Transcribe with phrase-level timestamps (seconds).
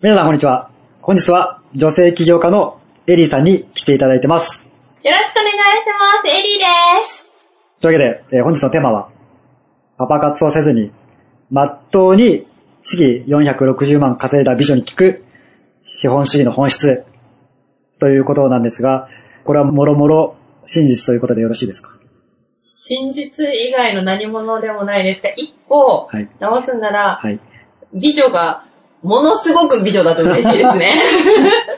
[0.00, 0.70] 皆さんこんにちは。
[1.02, 4.68] 本日は女性起業家のエリーさんに来ていただいてます。
[5.02, 5.58] よろしくお願いし
[6.22, 6.38] ます。
[6.38, 6.64] エリーで
[7.06, 7.26] す。
[7.80, 9.10] というわけで、えー本日のテーマは、
[9.96, 10.92] パパ活をせずに、
[11.50, 12.46] まっとうに
[12.82, 15.24] 月460万稼いだ美女に聞く
[15.82, 17.04] 資本主義の本質
[17.98, 19.08] ということなんですが、
[19.44, 20.36] これはもろもろ
[20.66, 21.98] 真実ということでよろしいですか？
[22.60, 26.28] 真実以外の何者でもないですが、一個はい。
[26.38, 27.40] 直すんなら、はい。
[27.94, 28.64] 美女が
[29.02, 31.00] ものすごく美女だと嬉しいですね。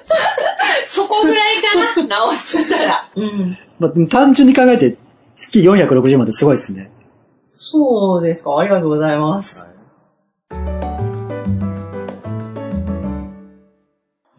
[0.89, 1.57] そこぐらい
[1.95, 3.09] かな、 直すとしたら。
[3.15, 3.57] うん。
[3.79, 4.97] まあ、単純に考えて
[5.37, 6.91] 月460万ってすごいですね。
[7.49, 9.67] そうですか、ありがとうございます。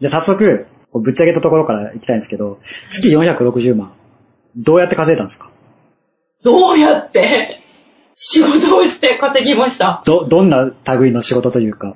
[0.00, 2.58] じゃあ早速、こうぶっちゃけたところから行きたいんですけど、
[2.90, 3.92] 月460万、
[4.56, 5.50] どうやって稼いだんですか？
[6.44, 7.60] どうやって？
[8.14, 11.94] 仕事をして稼ぎましたど、どんな類の仕事というか？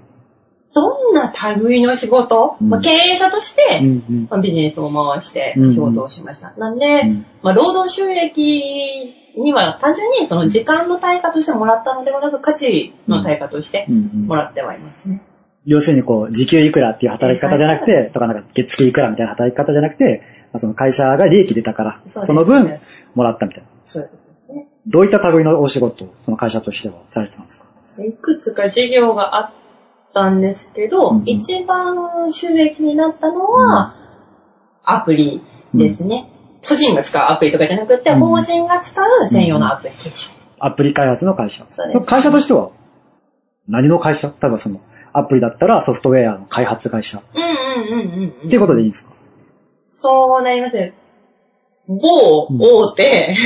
[0.75, 4.27] どんな類の仕事、うんまあ、経営者として、うんうん。
[4.31, 6.53] まあビジネスを回してうん仕事をしました。
[6.59, 15.23] なんで、うんまあ、労働収益には単純にその時間の対価としてもらったのではなく価値の対価としてうんうんもらってはいますね。
[15.65, 22.79] 要するにこう、時給いくらっていう働き方じゃなくて、とかなんか月給いくらみたいな働き方じゃなくて、まあその会社が利益出たから、その分
[23.17, 23.69] もらったみたいな。
[23.85, 24.69] そういうことですね。
[24.87, 27.67] どういった類のお仕事をその会社としてはされてたんですか？
[28.05, 29.51] いくつか事業があっ
[30.17, 33.95] たんですけど、うんうん一番収益になったのは、
[34.83, 35.43] アプリ
[35.75, 36.29] ですね。
[36.67, 40.37] 個人が使うアプリとかじゃなくて、うん法人が使う専用のアプリケーション。
[40.59, 41.67] アプリ開発の会社。
[41.71, 42.71] そうですの会社としては
[43.69, 44.29] 何の会社？
[44.29, 44.81] 例えばその、
[45.13, 47.19] アプリだったらソフトウェアの開発会社。
[47.19, 48.49] っうんうんうんうんうん。
[48.49, 49.13] ていうことでいいんですか？
[49.87, 50.93] そうなります。
[51.89, 53.37] 某大手、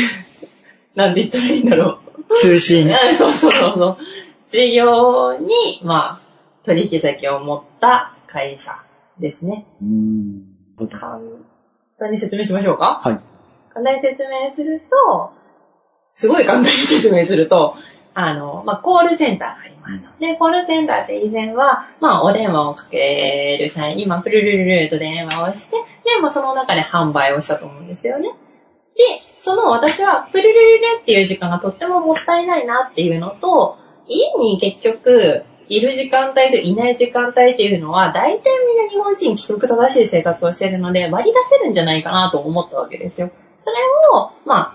[0.95, 1.99] なんて言ったらいいんだろ
[2.29, 2.35] う。
[2.41, 2.93] 通信うん。
[3.19, 3.97] そ うそうそうそう。
[4.49, 6.30] 事業に、まあ、
[6.65, 8.73] 取引先を持った会社
[9.19, 9.67] ですね。
[9.81, 10.45] うん。
[10.91, 11.21] 簡
[11.99, 13.01] 単に説明しましょうか？
[13.05, 13.21] はい。
[13.73, 15.33] 簡単に説明すると、
[16.11, 17.75] すごい簡単に説明すると、
[18.13, 20.11] あの、まあ、コールセンターがあります。
[20.19, 28.31] で、コールセンターって以前は、まあ、お電話をかける社員に、まあ、プルルルルと電話をして、で、まあ、その中で販売をしたと思うんですよね。
[28.97, 29.05] で、
[29.39, 43.31] その私は、プルルルルっていう時間がとってももったいないなっていうのと、家に結局、いる時間帯といない時間帯っていうのは、大体みんな日本人規則正しい生活をしているので、割り出せるんじゃないかなと思ったわけですよ。
[43.61, 43.77] それ
[44.13, 44.75] を、ま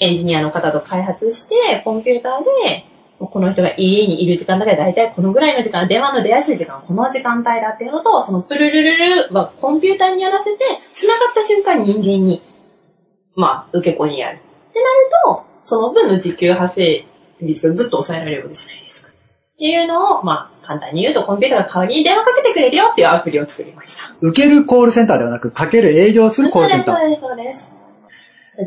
[0.00, 2.86] エンジニアの方と開発して、コンピューターで、
[3.18, 10.58] この人が家にいる時間だから大体このぐらいの時間、電話の出やすい時間この時間帯だっていうのと、そのプルルルルはコンピューターにやらせて、
[10.94, 12.42] 繋がった瞬間に人間に、
[13.36, 14.38] まあ、受け子にやる。
[14.38, 14.90] ってなる
[15.26, 17.06] と、その分の時給発生
[17.42, 19.13] 率がぐっと抑えられるわけじゃないですか。
[19.54, 24.12] っていうのを、まあ、簡単に言うと、コンピューターが代わりに電話かけてくれるよっていうアプリを作りました。
[24.20, 26.96] 受けるコールセンターではなく、かける営業するコールセンター。
[26.96, 27.72] そうです、そうです。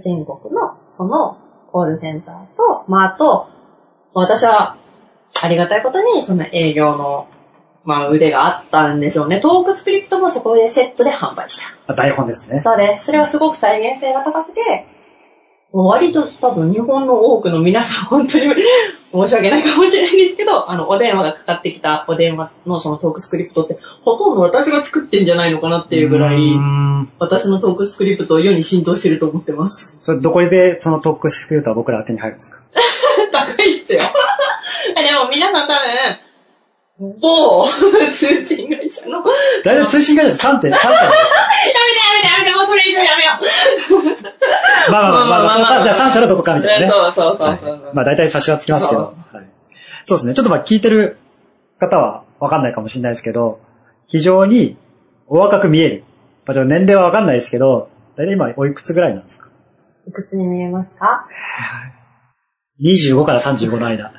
[0.03, 1.37] 全国の、その、
[1.71, 3.49] コールセンターと、まあ、あと、
[4.13, 4.77] 私は、
[5.43, 7.27] ありがたいことに、その営業の、
[7.83, 9.41] まあ、腕があったんでしょうね。
[9.41, 11.93] トークスクリプトもそこでセットで販売した。
[11.93, 12.59] あ台本ですね。
[12.59, 13.05] そうです。
[13.05, 14.85] それはすごく再現性が高くて、
[15.71, 18.45] 割と多分日本の多くの皆さん本当に
[19.11, 27.09] 申し訳ないかもしれないんですけど、 あの、お電話がかかってきたお電話のそのトークスクリプトって、ほとんど私が作ってんじゃないのかなっていうぐらい、ん。
[27.19, 29.97] 私のトークスクリプトを世に浸透してると思ってます。
[30.01, 32.59] それどこでそのトークスクリプトは僕ら手に入るんですか？
[33.31, 33.99] 高いっすよ。
[34.95, 35.77] でも皆さん多分、
[36.99, 37.67] 某
[38.11, 39.23] 通信会社の、や
[39.63, 40.71] 大体通信会社3点、3点。
[40.71, 40.89] めてや
[42.13, 44.91] めてやめて、もうそれ以上やめよう。
[44.91, 46.91] まあまあまあまあ、まあ、まあ、じゃあ3社のどこかみたいなね。
[46.91, 47.69] そうそうそうそう。
[47.71, 49.13] はいまあ大体差しはつきますけど。
[49.31, 49.47] そはい
[50.05, 50.33] そうですね。
[50.33, 51.17] ちょっとまあ聞いてる
[51.77, 53.59] 方はわかんないかもしれないですけど、
[54.07, 54.77] 非常に
[55.27, 56.03] お若く見える。
[56.45, 59.49] まあちょっと年齢はわかんないですけど、大体今おいくつぐらいなんですか
[60.07, 61.27] いくつに見えますか
[62.81, 64.13] ?25 から35の間。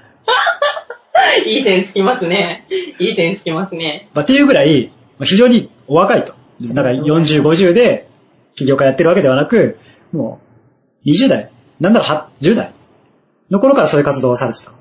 [1.46, 2.66] いい線つきますね。
[2.98, 4.08] いい線つきますね。
[4.14, 6.34] まあっていうぐらい、まあ非常にお若いと。
[6.60, 8.08] なんか40、50で
[8.56, 9.78] 起業家やってるわけではなく、
[10.12, 10.40] も
[11.06, 12.72] う20代、なんだろう、は10代
[13.50, 14.72] の頃からそういう活動をされてた。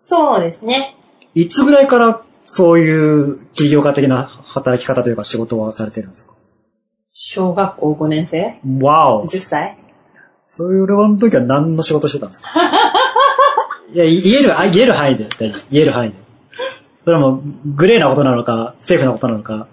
[0.00, 0.96] そうですね。
[1.34, 6.34] いつぐらいからそういう起業家的な働き方というか仕事をされてるんですか？
[7.12, 9.26] 小学校5年生わお。
[9.28, 9.76] ?10 歳
[10.46, 12.48] そういうの時は何の仕事してたんですか？
[13.92, 15.68] いや、い言える、あ言える範囲で大丈夫です。
[15.70, 16.16] 言える範囲で。
[16.96, 19.66] それはもう、グレーなことなのか、セーフなことなのか。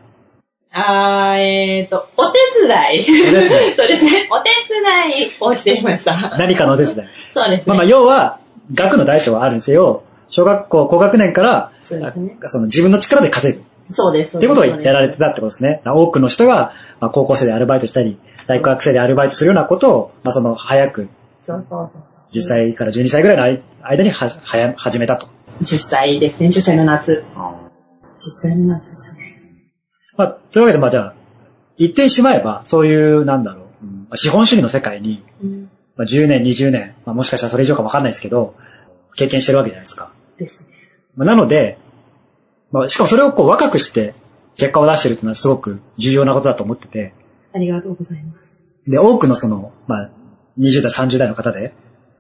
[0.72, 3.04] あー、えーと、お手伝い。
[3.76, 4.28] そうですね。
[4.32, 6.36] お手伝いをしていました。
[6.38, 7.08] 何かのお手伝い。
[7.34, 7.66] そうですね。
[7.68, 8.40] まあまあ、要は、
[8.74, 13.64] 学の大小はあるにせよ、小学校高学年から、そうですねの自分の力で稼ぐ。
[13.90, 14.38] そうです。
[14.38, 15.82] っていうことをやられてたってことですね。
[15.86, 21.08] 多くの人が、まあ、高校生でアルバイトしたり、大学生でアルバイトするようなことを、まあ、その、早く、
[21.42, 21.92] そうそう
[22.34, 25.28] 10歳から12歳ぐらいの間には、はや、始めたと。
[25.62, 26.50] 10歳ですね。
[26.50, 27.24] 10歳の夏。
[27.36, 27.70] 10
[28.18, 29.24] 歳の夏ですね。
[30.18, 31.14] まあ、というわけで、まあじゃあ、
[31.78, 35.70] 言ってしまえば、そういう、なんだろう、うんまあ資本主義の世界に、うん。
[35.96, 38.56] まあ、10年、20年、まあ、もしかしたらそれ以上かもわかんないですけど、
[39.16, 40.12] 経験してるわけじゃないですか。
[40.38, 40.76] ですね。
[41.16, 41.80] まあ、なので、
[42.72, 44.14] まあ、しかもそれをこう若くして
[44.56, 47.14] 結果を出してるっていうのはすごく重要なことだと思ってて、
[47.54, 48.66] ありがとうございます。
[48.86, 50.10] で、多くのその、まあ、
[50.60, 51.74] 20代、30代の方で、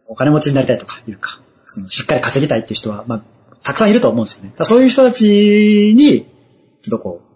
[0.08, 3.22] お金持ちになりたいとかいうか、そのしっかり稼ぎたいっていう人は、まあ、
[3.64, 4.54] たくさんいると思うんですよね。
[4.64, 6.26] そういう人たちに、
[6.82, 7.28] ちょっとこう、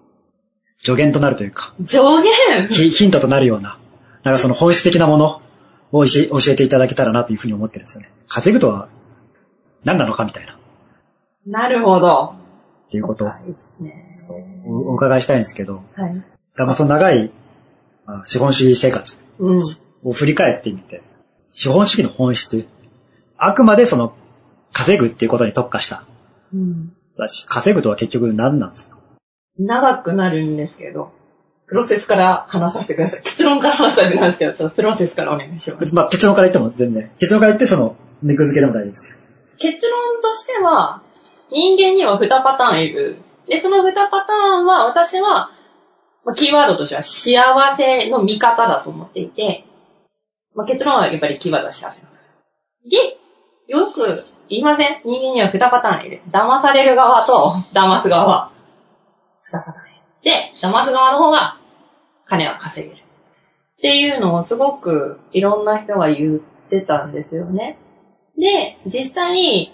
[0.83, 3.77] 助言となるというか、上限ヒヒントとなるような、
[4.23, 5.41] なんかその本質的なもの
[5.91, 8.11] を教え教えていただけたらなというふうに思ってるんですよね。
[8.27, 8.87] 稼ぐとは
[9.83, 10.57] 何なのかみたいな、っ
[11.45, 12.35] なるほど。
[12.89, 14.15] ていうことを深いですね。
[14.65, 16.15] おお伺いしたいんですけど、はい。
[16.15, 16.21] だ
[16.55, 17.31] からその長い、
[18.05, 19.61] まあ、資本主義生活うん。
[20.03, 21.01] を振り返ってみて、
[21.53, 22.65] 資本主義の本質、
[23.37, 24.13] あくまでその
[24.71, 26.05] 稼ぐっていうことに特化した。
[26.53, 26.93] うん。
[27.49, 28.97] 稼ぐとは結局何なんですか？
[29.59, 31.11] 長くなるんですけど、
[31.67, 33.21] プロセスから話させてください。
[33.21, 35.93] 結論から話させてくださいけど、ちょっとプロセスからお願いします。
[35.93, 37.11] まあ結論から言っても全然。
[37.19, 39.17] 結論から言ってその、肉付けでも大丈夫ですよ。
[39.57, 41.03] 結論としては、
[41.51, 43.17] 人間には2パターンいる。
[43.49, 45.51] で、その2パターンは、私は、
[46.23, 49.65] まあ、キーワードとしては幸せの見方だと思っていて、
[50.55, 52.01] まあ、結論はやっぱりキーワードは幸せ。
[52.01, 52.07] で、
[53.67, 55.01] よく言いません？
[55.05, 56.21] 人間には2パターンいる。
[56.29, 58.51] 騙される側と騙す側は
[59.45, 59.91] 2パターン。
[60.23, 61.57] で、騙す側の方が
[62.25, 63.01] 金は稼げる。
[63.01, 63.03] っ
[63.81, 67.79] ていうのをすごくいろんな人が言ってたんですよね。
[68.37, 69.73] で、実際に、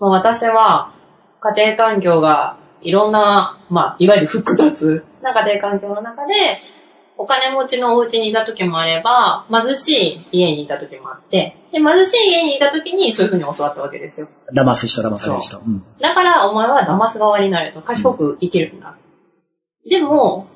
[0.00, 0.92] まあ、私は
[1.40, 6.56] 家庭環境がいろんな、まあ、いわゆる複雑な家庭環境の中で、
[7.20, 9.90] お金持ちのお家にいた時もあれば、貧し
[10.32, 14.28] い家にいた時もあって、で、貧しい家にいた時にそういう風に教わったわけですよ。
[14.54, 15.58] 騙す人、騙される人。
[15.58, 15.84] うん。
[16.00, 18.96] だから、お前は騙す側になると、賢く生きるんだ。
[19.86, 20.46] でも、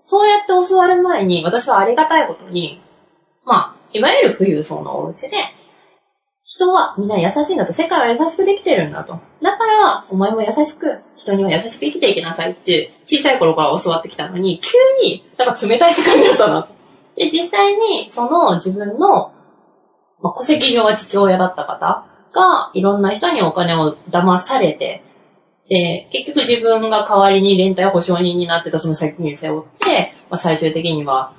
[0.00, 2.82] そうやって教わる前に、私はありがたいことに、
[3.44, 5.36] まあ、いわゆる富裕層のお家で、
[6.50, 9.20] 人はみんな優しいんだと、世界は優しくできてるんだと。
[9.40, 16.74] だから、お前も優しく、人には優しく生きていきなさいって、小さい頃から教わってきたのに、急に、なんか冷たい世界になったなと。
[17.14, 19.32] で、実際に、その自分の、
[20.20, 22.04] まあ、戸籍上は父親だった方
[22.34, 25.04] が、いろんな人にお金を騙されて、
[25.68, 31.32] で、結局自分が代わりに連帯保証人になってたその借金を背負って、まあ、最終的には、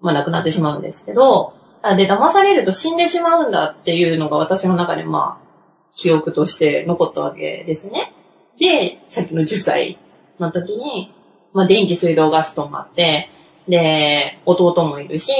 [0.00, 5.50] まあ、亡くなってしまうんですけど、あで、騙されると死んでしまうんだっていうのが私の中でまあ、
[5.94, 8.12] 記憶として残ったわけですね。
[8.58, 9.98] で、さっきの10歳
[10.38, 11.12] の時に、
[11.52, 13.30] まあ、電気、水道、ガス止まって、
[13.68, 15.32] で、弟もいるし、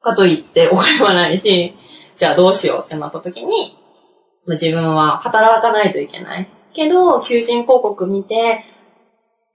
[0.00, 1.74] かといってお金はないし、
[2.14, 3.76] じゃあどうしようってなった時に、
[4.46, 6.48] まあ自分は働かないといけない。
[6.74, 8.64] けど、求人広告見て、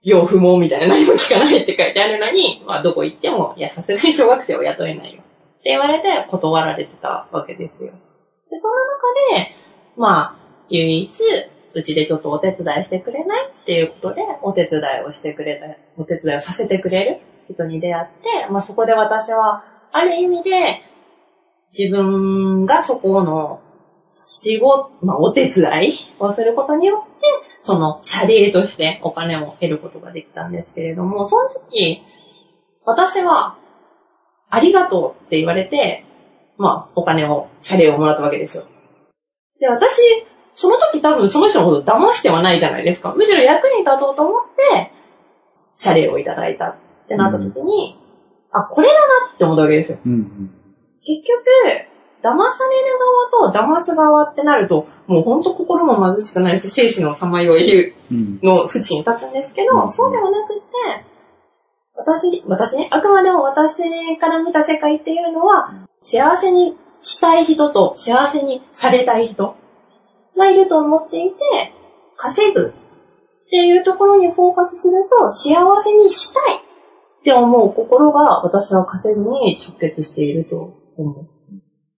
[0.02, 5.22] 要不毛みたいな何も聞かないって書いてあるのに、まあどこ行っても、いや、さすがに小学生を雇えないよ。
[5.64, 7.92] って言われて断られてたわけですよ。
[8.50, 9.56] で、その中で、
[9.96, 11.10] まあ、唯一、
[11.72, 15.66] うちでちょっとお手伝いしてくれないっていうことで、お手伝いをしてくれた、
[16.00, 18.06] お手伝いをさせてくれる人に出会っ
[18.44, 20.82] て、まあそこで私は、ある意味で、
[21.76, 23.60] 自分がそこの
[24.10, 27.26] 仕事、まあお手伝いをすることによって、
[27.60, 32.02] その謝礼としてお金を得ることができたんですけれども、その時、
[32.84, 33.56] 私は、
[34.54, 36.04] ありがとうって言われて、
[36.56, 38.64] まあ、お金を、謝礼をもらったわけですよ。
[39.58, 40.00] で、私、
[40.52, 43.12] その時多分その人のことを騙してはないじゃないですか。
[43.16, 44.42] むしろ役に立とうと思っ
[44.72, 44.92] て、
[45.74, 46.76] 謝礼をいただいたっ
[47.08, 47.98] てなった時に、
[48.52, 49.98] あ、これだなって思ったわけですよ。
[50.06, 50.50] うんうん。
[51.02, 52.98] 結局、騙される
[53.34, 58.38] 側と騙す側ってなると、もうほんと心も貧しくなるし、生死のさまよいうん。
[58.42, 60.62] の淵に立つんですけど、うんそうではなくて、
[61.96, 69.56] 私、私ね、あくまでも私から見た世界っていうのは、幸せにしたい人と幸せにされたい人
[70.36, 71.36] がいると思っていて、
[72.16, 72.74] 稼ぐ
[73.46, 76.60] っていうところにフォーカスすると、幸せにしたいっ
[77.22, 81.28] て思う心が私は稼ぐに直結していると思う。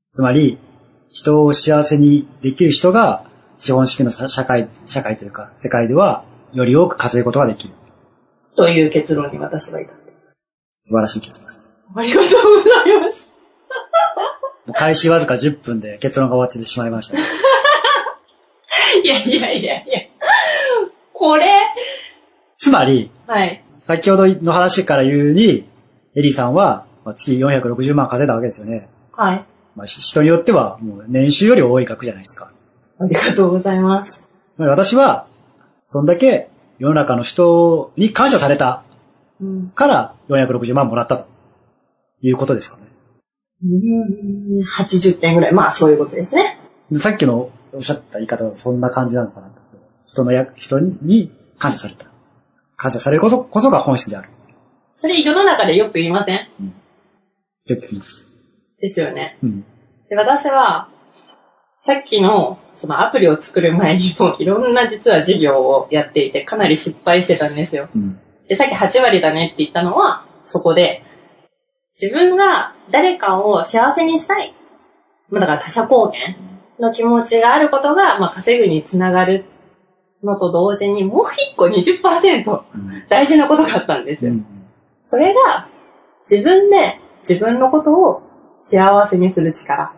[0.08, 0.58] つまり、
[1.08, 3.24] 人を幸せにできる人が、
[3.58, 7.74] 資本主義のさ社会、社会というか、世界では、より多く稼ぐことができる。
[8.56, 10.12] という結論に私は至って。
[10.78, 11.72] 素晴らしい結論です。
[11.94, 13.28] ありがとうございます。
[14.74, 17.22] 開始わずか10分で結論が終わってしまいました、ね。
[19.04, 20.00] いやいやいやいや。
[21.12, 21.46] これ、
[22.56, 23.62] つまり、はい。
[23.78, 25.68] 先ほどの話から言うに、
[26.16, 28.88] エリーさんは、まあ、月460万稼いだわけですよね。
[29.12, 29.44] はい。
[29.76, 32.50] まあ、し人によっては、もう年収より多い額じゃないですか。
[32.98, 34.24] ありがとうございます。
[34.54, 35.26] つまり私は、
[35.84, 36.48] そんだけ
[36.78, 38.82] 世の中の人に感謝された
[39.40, 39.68] うん。
[39.70, 41.26] から460万もらったと
[42.22, 42.84] いうことですかね。
[43.62, 45.52] うん80点ぐらい。
[45.52, 46.58] まあ、そういうことですね。
[46.94, 49.62] さっきのおっしゃった言い方はそんな感じなのかなと。
[50.04, 52.06] 人のや、人に感謝された。
[52.76, 54.28] 感謝されることこそが本質である。
[54.94, 56.48] それ世の中でよく言いません
[57.66, 58.28] よく言います。
[58.80, 59.38] ですよね。
[59.42, 59.64] うん。
[60.08, 60.88] で、私は、
[61.78, 67.88] さっきの、そのアプリを作る前にも、いろんな実は事業をやっていて、かなり失敗してたんですよ。
[67.94, 68.18] うん。
[68.48, 71.02] で、さっき8割だねって言ったのは、そこで、
[71.98, 74.54] 自分が誰かを幸せにしたい。
[75.30, 76.36] まあだから他者貢献
[76.78, 79.44] の気持ちがあることが、まあ稼ぐにつながる
[80.22, 83.06] のと同時に、もう一個20%うん。
[83.08, 84.32] 大事なことがあったんですよ。
[84.32, 84.46] うん。
[85.04, 85.68] それが、
[86.28, 88.22] 自分で自分のことを
[88.60, 89.92] 幸せにする力。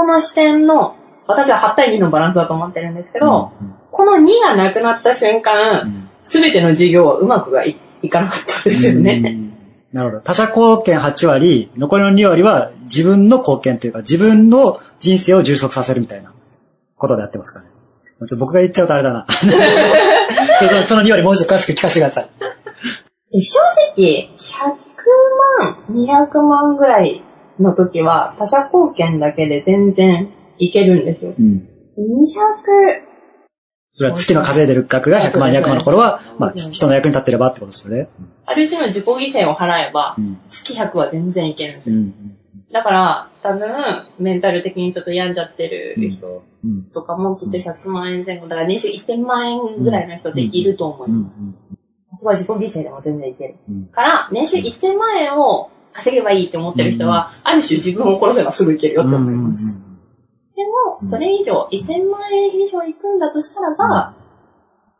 [0.00, 3.52] この視点の、私は8対2のバランスだと思ってるんですけど、
[3.90, 9.20] この2がなくなった瞬間、すべての事業はうまくがいいかなかったですよね。
[9.22, 9.50] うん
[9.92, 10.22] なるほど。
[10.22, 16.32] 他者貢献8割、残りの2割は自分の貢献というか、自分の人生を充足させるみたいな
[16.96, 17.66] ことでやってますかね。
[18.20, 19.26] ちょっと僕が言っちゃうとあれだな。
[19.28, 22.28] ちょっとその2割もうちょっと詳しく聞かせてください。
[23.32, 23.58] で正
[23.94, 24.80] 直、100
[25.58, 27.22] 万、200万ぐらい
[27.60, 31.34] の時は、他者貢献だけで全然いけるんですよ。
[31.38, 31.68] うん。
[31.98, 33.10] 200、
[33.92, 38.08] それは月の稼いでる額が100万、200万の頃は、まあ、人の役に立ってればってことですよね。
[38.46, 40.38] ある種の自己犠牲を払えばう、ん。
[40.48, 41.96] 月100は全然いけるんですよ。
[41.96, 42.14] うん。
[42.72, 43.68] だから、多分、
[44.18, 46.84] メンタル的にちょっと病んじゃってる人うん。
[46.92, 51.54] とかもきっと100万円前後、だから年収1000万円ぐらいの人っていると思います。
[52.12, 53.56] そこは自己犠牲でも全然いける。
[53.68, 53.86] うん。
[53.86, 59.80] から、年収1000万円を稼げばいいって思ってる人は、ある種自分を殺せばすぐいけるよって思います。
[60.54, 60.64] で
[61.00, 64.14] も、それ以上、1000万円以上いくんだとしたらば、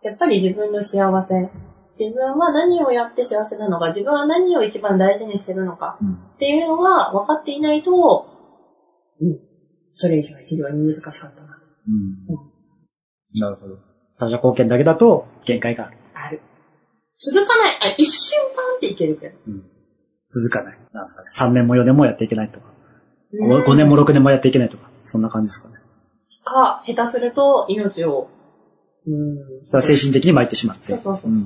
[0.03, 1.51] やっぱり自分の幸せ、
[1.99, 6.15] 自分は何をやって幸せなのか、自分は何を一番大事にしてるのかうん。
[6.15, 8.27] っていうのが分かっていないと、
[9.21, 9.39] うん、
[9.93, 13.41] それ以上は非常に難しかったなとうん。
[13.41, 13.79] なるほど。
[14.19, 15.99] 他者貢献だけだと限界がある。
[16.15, 16.41] ある。
[17.17, 19.39] 続かない、あ、一瞬パンっていけるけど。
[19.47, 19.70] うん。
[20.31, 20.79] 続かない。
[20.93, 21.29] なんですかね。
[21.33, 22.67] 3年も4年もやっていけないとか。
[22.67, 22.71] うん
[23.33, 24.91] 5年も6年もやっていけないとか。
[25.03, 25.75] そんな感じですかね。
[26.45, 28.29] か、下手すると命を、
[29.07, 29.67] うん。
[29.67, 30.87] それは精神的に参ってしまって。
[30.87, 31.39] そうそうそううん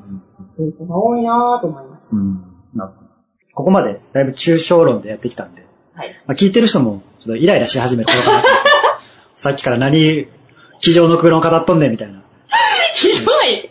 [0.49, 2.17] そういう人が多いなぁと思います。
[2.17, 2.41] うん。
[2.75, 3.09] なるほど。
[3.55, 5.65] ここまでだいぶ抽象論でやってきたんで、
[5.95, 6.11] はい。
[6.27, 8.43] まあ、聞いてる人もちょっとイライラし始める頃かな
[9.37, 10.27] さっきから何、
[10.81, 12.23] 机上の空論語っとんねんみたいな。
[12.95, 13.71] ひどい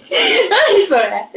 [0.50, 0.53] 何
[0.94, 1.30] それ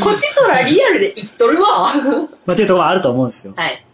[0.00, 1.92] こっちとらリアルで生きとるわ
[2.46, 3.52] まあ、っていうところはあると思うんですよ。
[3.56, 3.84] はい。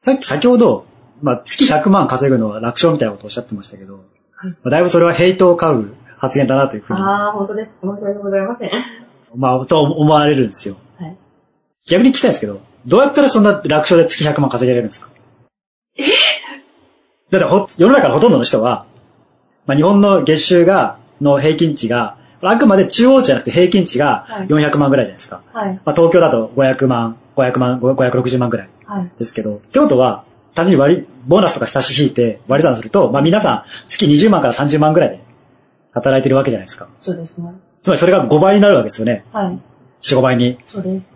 [0.00, 0.84] さっき先ほど、
[1.22, 7.76] まあ、月100万稼ぐのは楽勝みたいなことをおっしゃってましたけど、はいまあ、だいぶそれはヘイトを買う発言だなというふうに、あー、本当です。
[7.82, 8.70] 申し訳ございません。
[9.36, 10.76] まあ、と思われるんですよ。
[10.98, 11.16] はい。
[11.88, 15.08] 逆に聞きたいんですけど、どうやったらそんな楽勝で月100万稼げれるんですか？
[17.30, 18.86] だってほ、世の中のほとんどの人は、
[19.66, 25.42] まあ、日本の月収が、の平均値が、あくまで中央値じゃなくて平均値がはい400万ぐらいじゃないですか。
[25.52, 25.74] はい。
[25.84, 29.10] まあ、東京だと500万、500万、560万ぐらいはい。
[29.18, 35.20] ですけど、ってことは、単純に割り、ボーナスとか差し引いて割り算すると、まあ皆さん月20万から30万ぐらいで
[35.92, 36.88] 働いてるわけじゃないですか。
[37.00, 37.52] そうですね。
[37.80, 39.24] つまりそれが5倍になるわけですよね。
[39.32, 39.58] はい。
[40.02, 40.58] 4、5倍に。
[40.64, 41.12] そうです。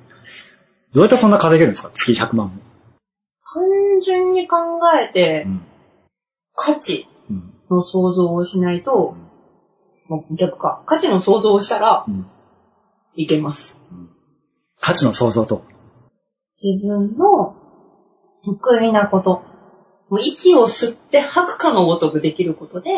[0.93, 1.91] どうやってそんな稼げるんですか？
[1.95, 2.53] 月100万も。
[3.55, 3.63] 単
[4.05, 4.57] 純に考
[5.01, 5.63] えて、ん。
[6.55, 7.53] 価値うん。
[7.71, 9.17] の想像をしないと、
[10.31, 10.83] 逆か。
[10.87, 12.27] 価値の想像をしたらうん、
[13.15, 13.81] いけます。
[14.81, 15.65] 価値の創造と。
[16.63, 17.57] 自分の
[18.45, 19.43] 得意なこと。
[20.09, 22.91] もう息を吸って吐くかのごとくできることで、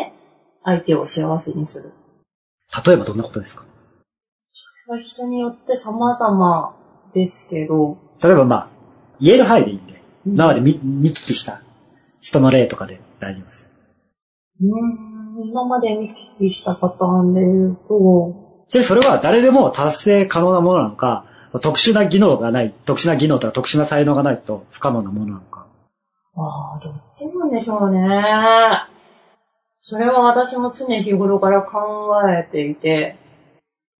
[0.63, 1.93] 相手を幸せにする。
[2.85, 3.63] 例えばどんなことですか？
[4.87, 6.75] これは人によって様々
[7.13, 8.69] ですけど、例えばまあ、
[9.21, 9.93] 言える範囲でいいんで、
[10.25, 11.61] うん今まで見見聞きした
[12.19, 13.71] 人の例とかで大丈夫です。
[14.59, 15.14] うーん、
[15.49, 21.25] 今まで見聞きしたパターンで言うと、ちなみにそれは誰でも達成可能なものなのか、
[21.61, 25.67] 特殊な技能がない、特殊な技能とか特殊な才能がないと不可能なものなのか。
[26.35, 28.01] ああ、どっちなんでしょうね。
[29.77, 33.17] それは私も常日頃から考えていて、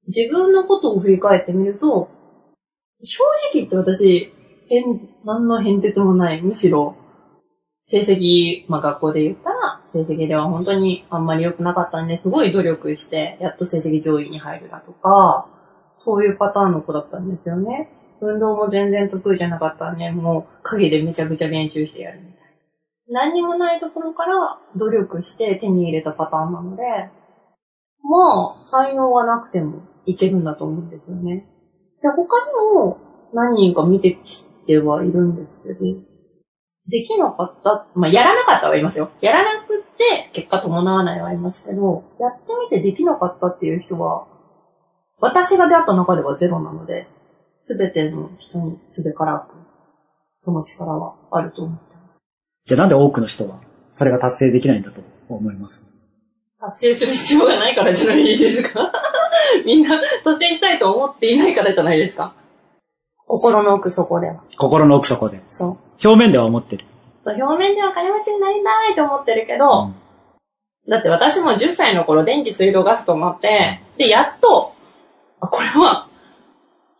[0.07, 2.09] 自分のことを振り返ってみると、
[3.03, 3.23] 正
[3.53, 4.33] 直言って私、
[4.67, 6.41] 変、何の変哲もない。
[6.41, 6.95] むしろ、
[7.83, 9.54] 成績、まあ学校で言ったら、
[9.95, 15.47] 成績では本当にあんまり良くなかったんで、すごい努力して、やっと成績上位に入るだとか、
[15.93, 17.89] そういうパターンの子だったんですよね。
[18.19, 22.33] 運動も全然得意じゃなかったんで、もう影でめちゃくちゃ練習してやるみたい
[23.09, 23.21] な。
[23.21, 26.83] 何にもないところから努力して手に入れたパターンなので、
[28.03, 31.47] まあ、才能がなくてもいけるんだと思うんですよね。
[32.01, 32.97] で、他にも
[33.33, 35.79] 何人か見てきてはいるんですけど、
[36.87, 39.09] できなかった、まあ、やらなかったはいますよ。
[39.21, 39.84] やらなく
[40.33, 44.27] 結果伴わないは言いますけど、やってみてできなかったっていう人は、
[45.19, 47.07] 私が出会った中ではゼロなので、
[47.61, 49.55] すべての人にすべからく、
[50.37, 52.23] その力はあると思ってます。
[52.65, 53.59] じゃあなんで多くの人は
[53.93, 55.87] それが達成できないんだと思います？
[56.59, 58.91] 達成する必要がないからじゃないですか？
[59.65, 62.33] みんな達成したいと思っていないからじゃないですか？
[63.27, 64.43] 心の奥底では。
[64.57, 65.41] 心の奥底で。
[65.49, 65.77] そう。
[66.07, 66.85] 表面では思ってる。
[67.25, 69.91] そう、表面では金持ちになりたいと思ってるけど、
[70.87, 74.75] だって私も10歳の頃電気水道ガスと思って、で、やっと、
[75.41, 76.07] あこれは、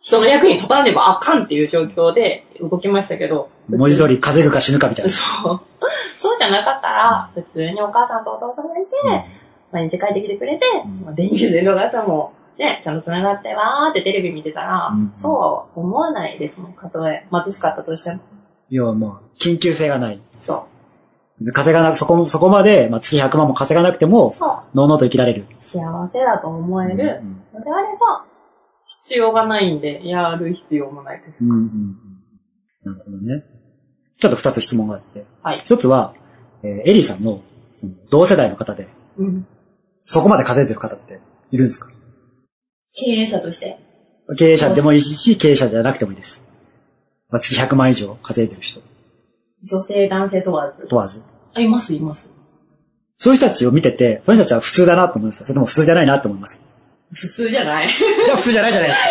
[0.00, 3.50] 人の役に立たねばあかんっていう状況で動きましたけど。
[3.68, 5.10] 文字通り稼ぐか死ぬかみたいな。
[5.12, 5.60] そう。
[6.18, 8.90] そうじゃなかったら、普通にお母さんとお父さんがいて、
[9.70, 10.64] 毎日帰ってきてくれて、
[11.04, 18.20] まあ電気水道ガスも、ね、ちゃんと繋がってわーってテレビ見てたら、うんそうは思わないですもん、たとえ貧しかったとしても。
[18.70, 20.20] 要はもう、緊急性がない。
[20.40, 20.66] そ
[21.40, 21.52] う。
[21.52, 24.76] 稼がなく、そこ、そこまで、まあ、月100万も稼がなくても、そう。
[24.76, 25.46] のうのうと生きられる。
[25.58, 26.98] 幸せだと思えるうん
[27.58, 28.24] のであれば、
[29.04, 31.34] 必要がないんで、やる必要もないという。
[31.40, 31.96] うんうんうん。
[32.84, 33.44] なるほどね。
[34.18, 35.26] ちょっと二つ質問があって。
[35.42, 35.60] はい。
[35.64, 36.14] 一つは、
[36.62, 37.42] えーエリーさんの、
[37.72, 39.46] その同世代の方で、うん。
[40.00, 41.20] そこまで稼いでる方って
[41.50, 41.90] いるんですか？
[42.94, 43.78] 経営者として。
[44.38, 46.42] 経営者でもいいし、経営者じゃなくてもいいです。
[47.30, 48.80] まあ、月100万以上稼いでる人
[49.62, 50.86] 女性、男性問わず。
[50.86, 51.22] 問わず。
[51.54, 52.30] あ、います、います。
[53.14, 56.60] そういう人たちを見てて、その人たちは普通だなと思いますそれとも普通じゃないなと思います。
[57.12, 57.88] 普通じゃない。
[57.88, 59.10] じゃあ普通じゃないじゃないですか。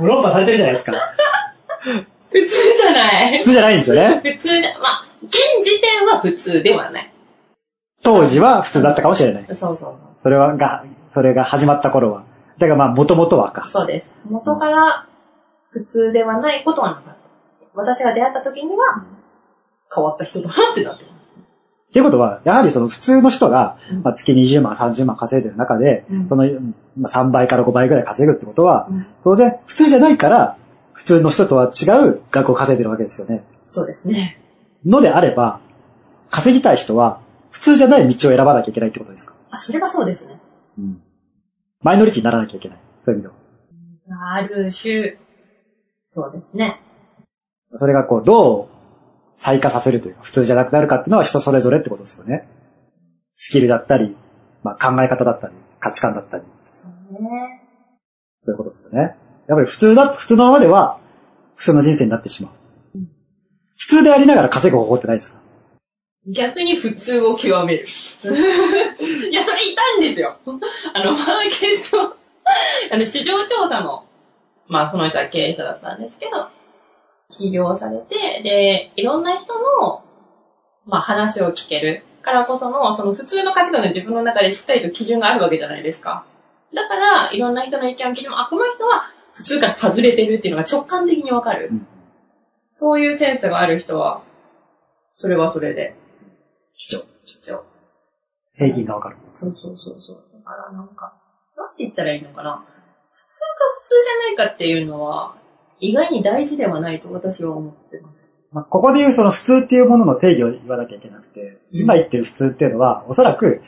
[0.04, 0.92] 論破されてるじゃないですか。
[2.30, 3.44] 普通じゃない普。
[3.44, 4.20] 通じゃないんですよね。
[4.22, 5.32] 普通じゃ、まあ、現
[5.64, 7.12] 時点は普通ではない。
[8.02, 9.46] 当時は普通だったかもしれない。
[9.48, 9.96] そうそうそう。
[10.12, 12.24] それは、が、それが始まった頃は。
[12.58, 13.66] だからまあ、元々はか。
[13.66, 14.12] そうです。
[14.28, 15.06] 元から
[15.74, 17.16] 普通ではないことはなかった。
[17.74, 19.04] 私が出会った時には、
[19.92, 21.34] 変わった人だなってなってます。
[21.90, 26.44] っていうことは、やはりその普通の人がうん、まあ、月20万、30万稼いでる中で、うんその、
[26.96, 30.56] まあ、3倍から5倍ぐらい稼ぐってことは、うん当然、普通じゃないから、
[30.92, 33.44] 普通の人とは違う額を稼いでるわけですよね。
[33.66, 34.40] そうですね。
[34.84, 35.58] のであれば、
[36.30, 39.34] 稼ぎたい人は、普通じゃない道を選ばなきゃいけないってことですか？
[39.50, 40.40] あ、それがそうですね。
[41.82, 42.78] マイノリティにならなきゃいけない。
[43.02, 43.28] そういう意味
[44.06, 44.34] では。
[44.34, 45.18] ある種、
[46.06, 46.80] そうですね。
[47.74, 48.68] それがこう、どう
[49.34, 52.48] 再化させるというか、普通じゃなくなるかっていうのは人それぞれってことですよね。
[53.34, 54.16] スキルだったり、
[54.62, 57.60] まあ、考え方だったり、価値観だったり、そうね。
[58.44, 59.16] そういうことですよね。
[59.48, 61.00] やっぱり普通だ、普通のままでは、
[61.56, 62.52] 普通の人生になってしまう。
[63.76, 65.40] 普通でありながら稼ぐ方法ってないですか？
[66.26, 67.84] 逆に普通を極める。
[67.84, 70.38] いや、それいたんですよ。
[70.94, 72.16] あの、マーケット、
[72.92, 74.04] あの、市場調査の、
[74.68, 76.48] まあ、その人は経営者だったんですけど、
[77.30, 80.04] 起業されて、で、いろんな人の、
[80.86, 86.26] まあ、話を聞けるからこその、その普通の価値観が自分の中でしっかりと基準があるわけじゃないですか。
[86.74, 91.68] だから、いろんな人の意見を聞いても、あ、この人は普通から外れてるっていうのが直感的にわかる。
[91.70, 91.86] うん
[92.76, 94.24] そういうセンスがある人は、
[95.12, 95.94] それはそれで、
[96.74, 97.04] 市長。
[97.24, 97.62] 貴重。
[98.56, 99.16] 平均がわかる。
[99.32, 100.24] そうそうそうそう。
[100.34, 101.14] だからなんか、
[101.56, 102.66] なんて言ったらいいのかな。
[103.14, 103.46] 普通か
[103.80, 105.36] 普通じゃないかっていうのは、
[105.78, 108.34] 意外に大事ではないと私は思ってます。
[108.52, 113.62] まあ、ここで言うその普通っていうものの定義を言わなきゃいけなくて、うん今言ってる普通っていうのは、おそらく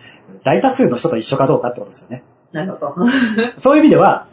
[0.45, 2.25] 大多数の人と一緒かどうかってことですよね。
[2.53, 2.95] なるほど。
[3.59, 4.27] そういう意味では、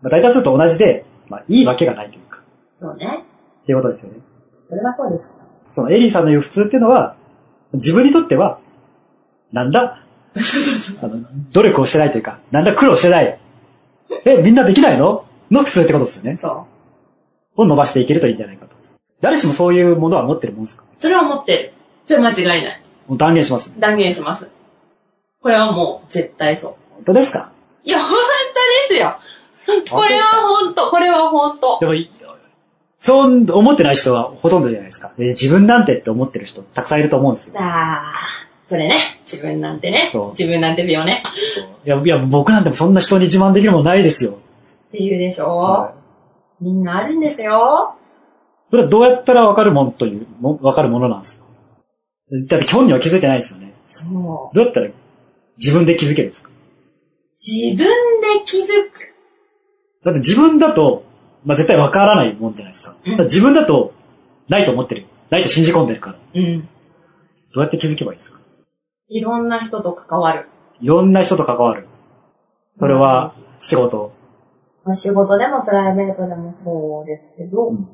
[0.00, 2.40] まあ、大多数と同じで、まあ、いいわけがないというか、
[2.72, 3.24] そうね。
[3.62, 4.18] っていうことですよね。
[4.64, 5.38] それはそうです。
[5.70, 7.16] そのエリーさんの言う普通っていうのは、
[7.72, 8.58] 自分にとっては、
[9.52, 10.04] なんだ、
[11.02, 11.20] あの、
[11.52, 12.74] 努力をしてないというか、なんだ？
[12.74, 13.38] 苦労してない。
[14.26, 15.24] え、みんなできないの？
[15.50, 16.36] の普通ってことですよね。
[16.36, 16.66] そ
[17.56, 17.62] う。
[17.62, 18.74] を伸ばしていけるといいんじゃないかと。
[19.20, 20.84] 誰しもそういうものは持ってるもんですか？
[20.98, 21.72] それは持ってる。
[22.04, 22.82] それは間違いない。
[23.06, 23.74] もう断言します。
[23.78, 24.48] 断言します。
[25.42, 26.74] これはもう絶対そう。
[26.96, 27.50] 本当ですか？
[27.84, 28.10] いや、本
[28.88, 29.16] 当ですよ。
[29.90, 31.86] これは本当、これは本当で。
[31.86, 32.10] も、い
[32.98, 35.12] そう思ってない人はほとんどじゃないですか。
[35.16, 37.54] で自分なんてって思ってる人たくさんいると思うんですよ。
[37.56, 39.00] あー、それね。
[39.24, 40.12] 自分なんてね。
[40.38, 41.24] 自分なんて病ね。
[41.84, 44.30] いや、いや、僕なんてもそんな人に自慢できるもんないですよ。
[44.30, 44.34] っ
[44.92, 45.94] て言うでしょ、は
[46.60, 47.96] みんなあるんですよ。
[48.68, 51.46] それはどうやったらわかるもんという、もわかるものなんですか？
[52.48, 53.74] だって本人は気づいてないですよね。
[53.88, 54.04] そ
[54.52, 54.54] う。
[54.54, 54.88] どうやったら
[55.56, 56.50] 自分で気づけるんですか？
[57.44, 57.76] 自分
[58.20, 59.12] で気づく。
[60.04, 61.02] だって自分だと、
[61.44, 62.94] まあ、絶対わからないもんじゃないですか。
[63.04, 63.94] うんだから自分だと、
[64.48, 65.06] ないと思ってる。
[65.30, 66.16] ないと信じ込んでるから。
[66.34, 66.68] うん。
[67.52, 68.39] どうやって気づけばいいですか？
[69.10, 70.48] いろんな人と関わる。
[70.80, 71.86] いろんな人と関わる。
[72.76, 74.12] それは、仕事。
[74.84, 77.88] まあ、仕事でもプライベートでもそうですけど、うん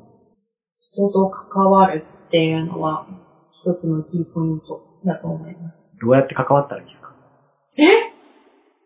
[0.79, 3.07] 人と関わるっていうのは
[3.51, 5.79] 一つのキーポイントだと思います。
[5.99, 7.11] どうやって関わったらいいですか？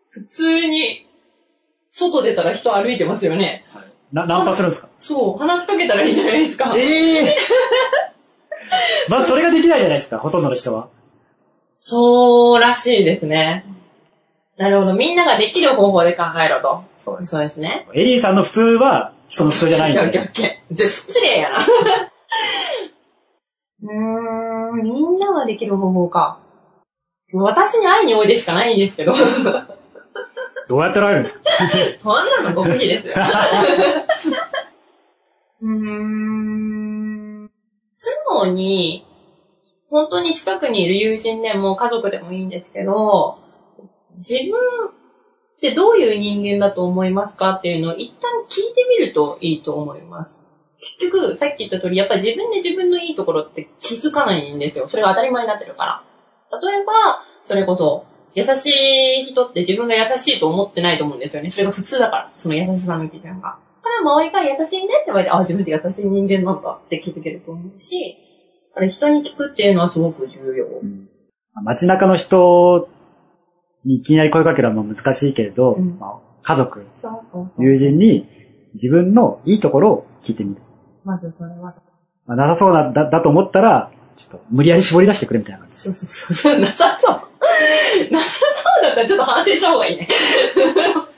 [0.08, 1.06] 普通に、
[1.90, 3.66] 外出たら人歩いてますよね。
[4.10, 4.88] な、ナンパするんですか？
[4.98, 6.74] そう、話しかけたらいいじゃないですか。
[6.78, 6.80] え
[7.26, 7.36] え
[9.10, 10.88] まあ、それができないじゃないですか、ほとんどの人は。
[11.84, 13.64] そうらしいですね。
[14.56, 14.94] なるほど。
[14.94, 16.84] みんなができる方法で考えろと。
[16.94, 17.88] そうでそうですね。
[17.92, 20.28] エリーさんの普通は、人の普通じゃないんオッケーオで。
[20.28, 20.74] ッケー。
[20.76, 21.56] じゃ、失礼やな。
[23.82, 26.38] うーん、みんなができる方法か。
[27.32, 29.14] 私に会いにおいでしかないんですけど。
[30.68, 31.42] どうやってられるんですか？
[32.00, 32.14] そん
[32.44, 33.14] なの極秘ですよ。
[35.62, 35.68] うー
[37.46, 37.50] ん。
[37.90, 39.04] 素直に、
[39.92, 43.38] 本当に近くにいる友人でも家族でもいいんですけど、
[44.16, 44.90] 自分っ
[45.60, 50.42] てどういう人間だと思いますかっていうのを一旦聞いてみるといいと思います。
[50.98, 54.88] 結局、さっき言った通り、やっぱり自分で自分のいいところって気づかないんですよ。
[54.88, 56.02] それが当たり前になってるから。
[56.58, 56.92] 例えば、
[57.42, 58.66] それこそ、優し
[59.20, 61.50] い人って自分が優しいと思ってないと思うんですよね。
[61.50, 63.58] それが普通だから、その優しさの基準が。
[63.82, 68.16] だから周りから優しいねって言われて、あ、自分って優しい人間なんだって気づけると思うし、
[68.74, 70.66] あれ人に聞くっていうのはすごく重要。
[70.66, 71.08] うん
[71.64, 72.88] 街中の人
[73.84, 77.66] にいきなり声かけるのは難しいけれど、うんまあ、家族、そうそうそう。
[77.66, 78.26] 友人に
[78.72, 80.62] 自分のいいところを聞いてみる。
[81.04, 81.74] まずそれは。
[82.26, 85.76] まあ、なさそうなだだと思ったら、ちょっと無理やり絞り出してくれみたいな感じ。
[85.78, 86.58] そうそうそう。
[86.58, 87.20] なさそう。
[88.10, 90.08] なさそうだったらちょっと反省した方がいいね。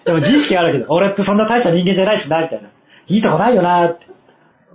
[0.04, 2.70] でも自意識あるけど、俺ってそんな大した人間じゃないしな、みたいな。
[3.06, 4.06] いいとこないよなって。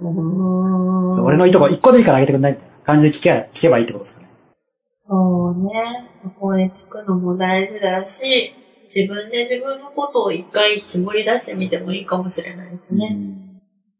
[0.01, 4.29] 俺のいいとこ一個でいいからあげてくんないみたいな感じで聞け聞けばいいってことですかね。
[4.93, 5.15] そ
[5.51, 6.09] うね。
[6.23, 8.53] そこで聞くのも大事だし、
[8.93, 13.15] 自分で自分のことを一回絞り出してみてもいいかもしれないですね。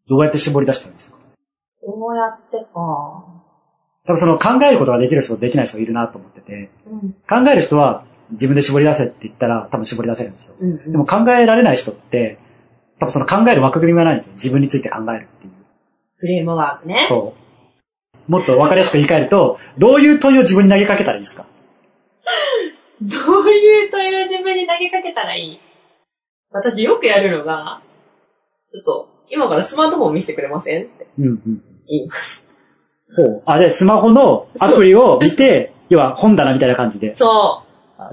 [0.09, 1.17] どうやって絞り出したんですか？
[1.85, 2.79] どうやってか。
[4.05, 7.13] 多分その考えることができる人とできない人いるなと思ってて、うん。
[7.29, 10.55] 考える人は自分で絞り出せって言ったら多分絞り出せるんですよ。
[10.59, 12.39] うん、でも考えられない人って、
[12.99, 14.33] 多分その考える枠組みがないんですよ。
[14.33, 15.53] 自分について考えるっていう。
[16.17, 17.05] フレームワークね。
[17.07, 17.48] そう。
[18.29, 21.45] もっと分かりやすく言い換えると、どういう問いを自分に投げかけたらいいですか？
[23.01, 25.59] どういう問いを自分に投げかけたらいい？
[26.51, 27.81] 私よくやるのが、
[28.73, 30.83] ちょっと、今からスマートフォン見せてくれません？
[30.83, 31.61] ってうんうん。
[31.87, 32.45] 言います。
[33.15, 33.43] ほう。
[33.45, 37.15] あ、で、スマホのアプリを見て、 要は本棚みたいな感じで。
[37.15, 37.63] そ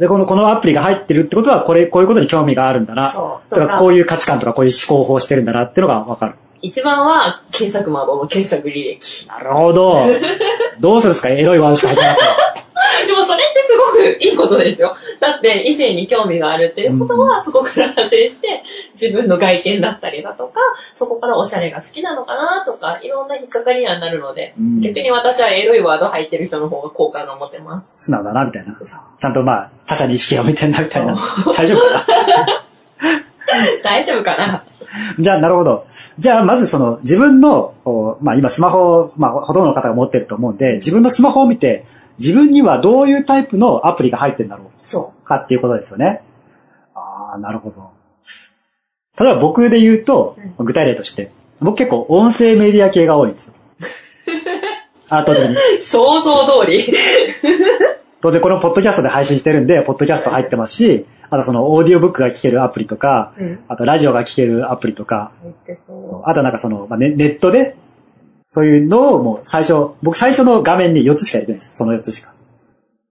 [0.00, 2.96] で、この、このアプリが入ってるってことは、これ、こういうことに興味があるんだう。
[2.96, 3.10] な。
[3.10, 3.50] そう。
[3.50, 6.34] とか、こういう価値観とか、こういう思考法をしてるんだなっていうのがわかる。
[6.62, 9.26] 一番は、検索窓の検索履歴。
[9.28, 10.00] なるほど。
[10.80, 12.66] どうするんですかエロいワードしか入ってなかったら。
[13.06, 14.96] でもそれってすごくいいことですよ。
[15.20, 18.62] だって異性に興味があるっていうことは、そこから派生して、
[18.94, 20.60] 自分の外見だったりだとか、
[20.94, 27.92] そこからおしゃれが好きなのかなとか、いろんな引っかかりにはなるので、うん逆に私はエロいワード入ってる人の方が好感が持てます。
[27.96, 28.76] 素直だな、みたいな。
[29.18, 31.16] ちゃんとまあ、他者に意識が向いてんな、みたいな。
[31.56, 32.06] 大丈夫かな？
[33.82, 34.64] 大丈夫かな？
[35.18, 35.86] じゃあ、なるほど。
[36.18, 37.74] じゃあ、まずその、自分の、
[38.20, 41.84] まあ今スマホ、まあほとんどの方が持ってると思うんで、自分のスマホを見て、
[42.18, 46.22] 自分にはどういうタイプのアプリが入ってるんだろそうかっていうことですよね。
[46.94, 47.90] ああ、なるほど。
[49.18, 53.54] 例えば僕で言うと、具体例として、僕結構音声メディア系が多いんですよ。
[55.08, 55.54] 圧倒的に。
[55.54, 55.82] う。
[55.82, 56.92] 想像通り。
[58.20, 63.64] 当然このポッドキャストで配信してるんで、ポッドキャスト入ってますし、あとそのオーディオブックが聞けるアプリとか、うん。
[63.68, 65.32] あとラジオが聞けるアプリとか、
[66.24, 67.76] あとなんかその、まあ、ネネットで、
[68.46, 71.76] そういうのをもう最初、僕最初の画面に4つしか入れてないんですよ。
[71.76, 72.32] その4つしか。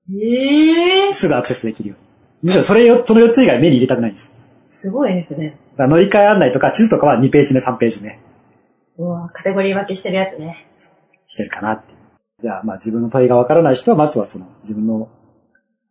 [0.09, 0.17] う。
[0.17, 1.13] ええー。
[1.13, 2.49] すぐアクセスできるように。
[2.49, 4.33] むしろそれよ、その4つ以外目に入れたくないんです。
[4.69, 5.57] すごいですね。
[5.77, 8.19] 乗り換え案内とか地図とかは2ページ目、3ページ目
[8.97, 10.67] うわカテゴリー分けしてるやつね。
[11.27, 11.93] してるかなって。
[12.41, 15.09] じゃあまあ自分の問いがわからない人はまずはその自分の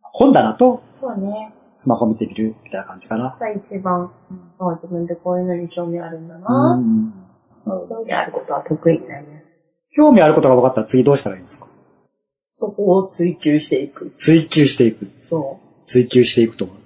[0.01, 1.53] 本棚とそうね。
[1.75, 3.37] スマホ見てみるみたいな感じかな。
[3.39, 4.11] が一番、
[4.59, 6.75] あ自分でこういうのに興味あるんだうな。
[6.77, 7.13] ん
[7.65, 9.45] 興味あることは得意になります。
[9.95, 11.67] 興味あることが分かったら次どうしたらいいんですか？
[12.53, 14.13] そこを追求していく。
[14.17, 15.09] 追求していく。
[15.21, 16.77] そ追求していくと思う。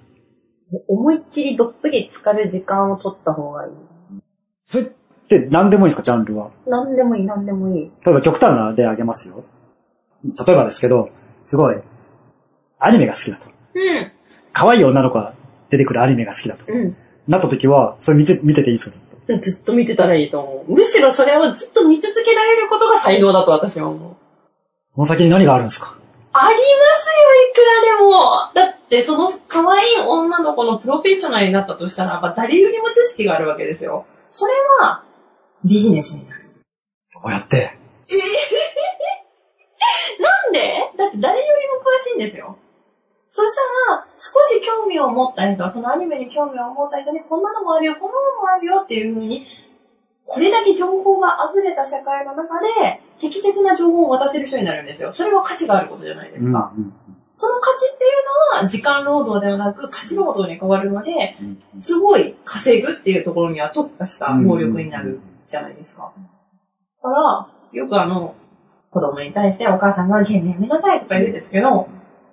[0.76, 0.84] う。
[0.88, 3.72] 思いっきりどっぷり浸かる時間を取った方がいい。
[4.64, 4.86] それっ
[5.28, 6.02] て何でもいいんですか？
[6.02, 6.50] ジャンルは。
[6.66, 7.90] 何でもいい、何でもいい。
[8.04, 9.44] 例えば極端な例あげますよ。
[10.24, 11.10] 例えばですけど、
[11.46, 11.76] すごい、
[12.78, 13.48] アニメが好きだと。
[13.48, 14.12] うん。
[14.52, 15.34] 可愛い女の子が
[15.70, 16.64] 出てくるアニメが好きだと。
[16.68, 16.96] うん。
[17.28, 18.96] なった時は、それ見て、見てていいですか？
[18.96, 19.04] ずっ
[19.38, 19.42] と。
[19.42, 20.72] ずっと見てたらいいと思う。
[20.72, 24.16] むしろそれをずっと見続けられることが才能だと私は思う。
[24.94, 25.96] その先に何があるんですか？
[26.32, 26.68] ありますよ、
[27.50, 28.52] いくらでも。
[28.54, 34.06] だって、その可愛い女の子のプロフェッショナルになったとしたら、やっぱ誰よりも知識があるわけですよ。
[34.32, 35.02] それは、
[35.64, 36.48] ビジネスになる。
[37.14, 37.76] こうやって。
[40.20, 40.90] なんで？
[40.96, 42.56] だって誰よりも詳しいんですよ。
[43.32, 43.54] そし
[43.86, 49.46] たら、少し興味を持った人は、そのアニメに興味を持った人に、こんなのもあるよ、こんなのもあるよっていう風に、
[50.26, 55.12] これだけ情報が溢れた社会の中で、適切な情報を渡せる人になるんですよ。
[55.12, 56.72] それは価値があることじゃないですか。
[56.76, 56.92] うん
[57.32, 66.12] その価値っていうのは、時間労働ではなく、価値労働に変わるので、うんうんすごい稼ぐっていうところには特化した能力になるじゃないですか。
[67.02, 68.34] だから、よくあの、
[68.90, 71.88] 子供に対してお母さんがゲームやめなさいとか言うんですけど、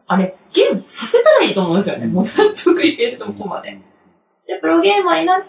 [0.08, 2.08] あれ、ゲームさせたらいいと思うんですよね。
[2.08, 3.72] もう納得いけるとこまで。
[3.72, 5.48] で、プロゲーマーになって、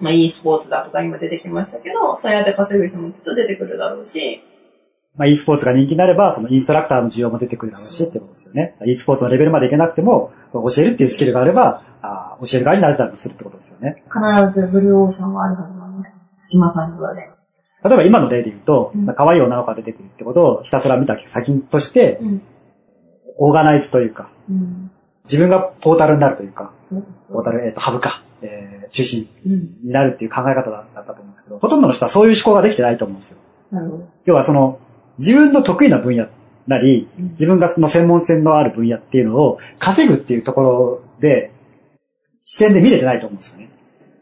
[0.00, 4.42] まあ e スポーツだとか今出てきましたけど、そうやって稼ぐ人もきっと出てくるだろうし、
[5.16, 8.76] まあ、e スポーツが人気になれば、そのインストラクターの需要も出てくるだろうしってことですよね。
[8.86, 14.02] e スポーツのレベルまでいけなくても、教えるっていうスキルがあれば、あー教える側になれたりもするってことですよね。
[14.06, 16.08] 必ずブルーオーシャンはあるはずなので、
[16.38, 17.28] 隙間産業で。
[17.82, 22.42] 例えば今の例で言うと、可愛い女の子が出てくるってことをひたすら見た先として、うん。
[23.42, 24.90] オーガナイズというか、うん。
[25.24, 27.04] 自分がポータルになるというか、そう。
[27.32, 29.82] ポータル、えっ、と、ハブか、えー、中心うん。
[29.82, 33.38] になるっていう考え方だったと思うんですけど、ほとんどの人はそういう思考ができてないと思うんですよ。
[33.72, 34.08] なるほど。
[34.26, 34.78] 要はその、
[35.18, 36.26] 自分の得意な分野
[36.66, 41.52] なり、うん自分がその専門性のある分野っていうのを稼ぐっていうところで、
[42.42, 43.70] 視点で見れてないと思うんですよね。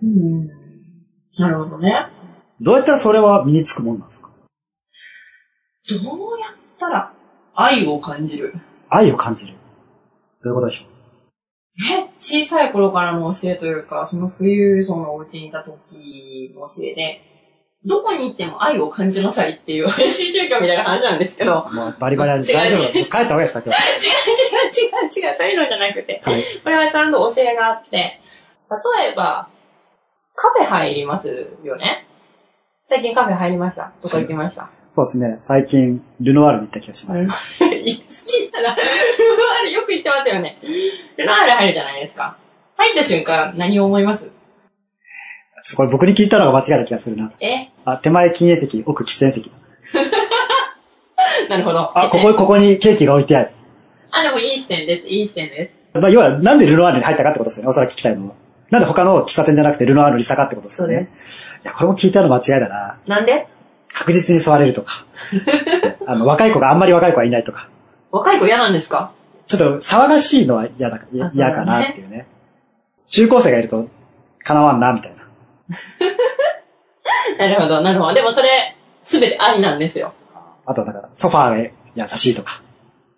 [0.02, 0.46] うん。
[1.38, 2.06] なるほどね。
[2.60, 4.28] どうやったらそれは身につくもんなんですか？
[5.90, 7.12] どうやったら
[7.54, 8.54] 愛を感じる？
[8.90, 9.54] 愛を感じる。
[10.42, 10.86] どういうことでしょ
[12.00, 12.08] え？
[12.20, 17.20] 小さい頃からの教えというか、その冬、そのお家にいた時の教えで、
[17.84, 22.44] どこに行っても愛を感じなさいっていう怪しい宗教みたいな話なんですけど、うもうバリバリある。
[22.44, 22.92] 大丈夫。
[22.92, 23.62] 帰った方がいいですか？
[23.64, 23.78] 今日。
[24.06, 26.42] 違う違う違う違う、そういうのじゃなくて、はい。
[26.64, 28.20] これはちゃんと教えがあって、例
[29.12, 29.48] えば、
[30.34, 31.28] カフェ入ります
[31.62, 32.06] よね？
[32.84, 33.92] 最近カフェ入りました？
[34.02, 34.70] どこ行きました？
[34.94, 35.36] そうですね。
[35.40, 37.58] 最近、ルノワールに行った気がします。
[37.60, 38.74] 好きだな。
[38.74, 40.56] ルノワールよく言ってますよね。
[41.16, 42.36] ルノワール入るじゃないですか。
[42.76, 44.30] 入った瞬間、何を思います？
[45.76, 47.32] これ僕に聞いたのが間違いな気がするな。
[47.40, 47.68] え？
[47.84, 49.52] あ、手前禁煙席、奥喫煙席。
[51.48, 51.96] なるほど。
[51.98, 53.50] あ、ここ、ここにケーキが置いてある。
[54.10, 55.06] あ、でもいい視点です。
[55.06, 55.98] いい視点です。
[56.00, 57.68] まあ、要は、なんでルノワールに入ったかってことですよね。
[57.70, 58.34] おそらく聞きたいのは。
[58.70, 61.06] なんで他の喫茶店じゃなくてルノワールにしたかってことですよね。
[61.06, 61.12] そ
[61.56, 62.98] いや、これも聞いたの間違いだな。
[63.06, 63.48] なんで？
[63.92, 65.04] 確実に座れるとか。
[66.06, 67.68] あの、若い子があんまり若い子はいないとか。
[68.10, 69.12] 若い子嫌なんですか？
[69.46, 71.00] ちょっと騒がしいのは嫌だ、
[71.32, 72.26] 嫌かなっていうね。
[73.08, 73.88] 中高生がいると、
[74.44, 75.16] 叶わんな、みたいな。
[77.48, 78.14] なるほど、なるほど。
[78.14, 80.12] でもそれ、すべて愛なんですよ。
[80.66, 82.60] あと、だから、ソファーが優しいとか。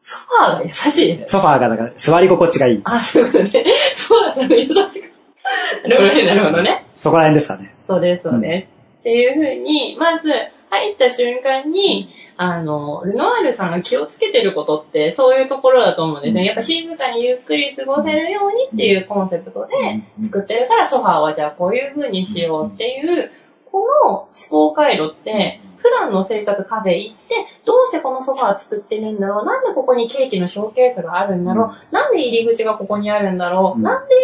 [0.03, 1.25] ソファーが優しい？
[1.27, 2.81] ソファーが、だから、座り心地がいい。
[2.85, 3.65] あ、そういうことね。
[3.95, 4.75] そうだ、優しく。
[4.75, 6.87] なるほどね、なるほどね。
[6.97, 7.75] そこら辺ですかね。
[7.85, 8.69] そうです、そうです。
[9.01, 10.29] っていうふうに、まず、
[10.71, 16.45] 入った瞬間に、あの、ルノワールさんが気をつけてることって、そういうところだと思うんですね。
[16.45, 23.31] やっぱ静かにゆっくり過ごせるようにっていうコンセプトで作ってるから、ソファーはじゃあこういうふうにしようっていう、
[23.71, 33.83] この思考回路って、普段の生活カフェ行って、どうしてこのソファー作ってるんだろうなんでここにケーキのショーケースがあるんだろうなんで入り口がここにあるんだろう、うん。
[33.83, 34.15] なんで、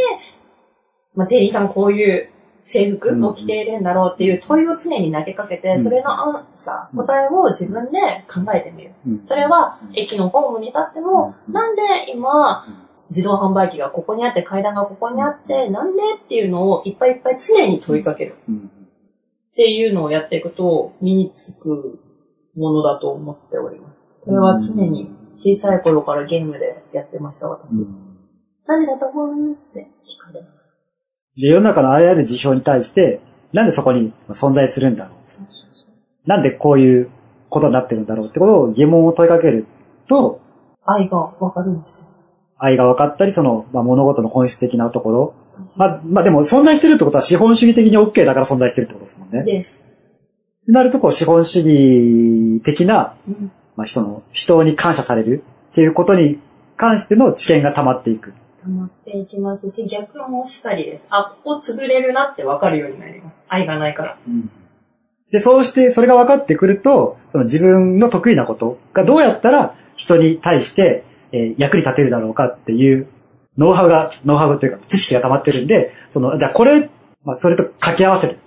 [1.14, 2.30] まあ、テリーさんこういう
[2.68, 8.90] 制服を着ているんだろうっていう問いを常に投げかけて、うんそれのアンサー、答えを自分で考えてみる。
[9.06, 12.66] うんそれは、駅のホームに立っても、うんなんで今、
[13.08, 18.34] 自動販売機がここにあって、階段がここにあって、なんでっていうのをいっぱいいっぱい常に問いかける。
[18.48, 18.70] うん
[19.52, 21.98] っていうのをやっていくと、身につく
[22.56, 24.00] ものだと思っております。
[24.24, 27.86] これは常に小さい頃からゲームでやってました、私。
[28.66, 29.52] なんでだと思う？
[29.52, 30.46] って聞かれる。
[31.36, 33.20] で、世の中のあらゆる事象に対して、
[33.52, 36.28] なんでそこに存在するんだろう。
[36.28, 37.10] なんでこういう
[37.48, 39.66] ことになってるんだろうってことを疑問を問いかける
[40.08, 40.40] と、
[40.84, 42.10] 愛がわかるんですよ。
[42.58, 45.34] 愛が分かったり、その、まあ、物事の本質的なところ。
[45.74, 49.42] まあ、まあでも存在してるってことは資本主義的に OK だから存在してるってことですもんね。
[49.42, 49.86] です。
[50.66, 53.52] なると、こう、資本主義的な、うん。
[53.76, 56.40] まあ、人の、人に感謝されるっていうことに
[56.76, 58.32] 関しての知見が溜まっていく。
[58.66, 61.06] 溜まっていきますし、逆もしかりです。
[61.08, 63.34] あ、ここ潰れるなってわかるようになります。
[63.48, 64.18] 愛がないから。
[65.30, 73.08] で、そうして、それが分かってくると、その自分の得意なことがどうやったら人に対して、えー役に立てるだろうかっていう
[73.58, 76.90] ノウハウが、ノウハウというか知識が溜まってるんで、その、じゃあこれ、
[77.24, 78.38] まあそれと掛け合わせる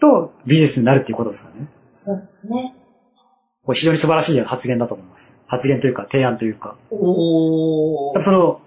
[0.00, 1.68] とビジネスになるっていうことですからね。
[1.96, 2.74] そうですね。
[3.64, 5.38] これ非常に素晴らしい発言だと思います。
[5.46, 6.76] 発言というか提案というか。
[6.90, 8.14] おー。
[8.14, 8.60] やっぱその、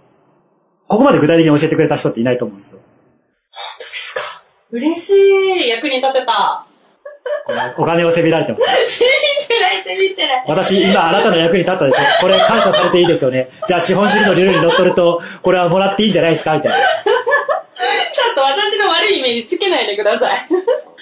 [0.90, 2.80] ここまで具体的に教えてくれた人っていないと思うんですよ。
[2.80, 4.44] ですか？
[4.72, 5.70] 嬉しい。
[5.70, 6.66] 役に立てた。
[7.78, 8.64] お金をせびられてます。
[8.64, 10.46] 見てない、見てない。
[10.48, 13.50] 私、今あなたの役に立ったでしょこれ感謝されていいですよね。
[13.68, 16.56] じゃあ資本主義のルールに乗っ取ると、これはもらっていいんじゃないですか？
[16.56, 16.78] みたいな。
[16.78, 16.84] ちょ
[18.32, 20.48] っと私の悪いイメージつけないでください。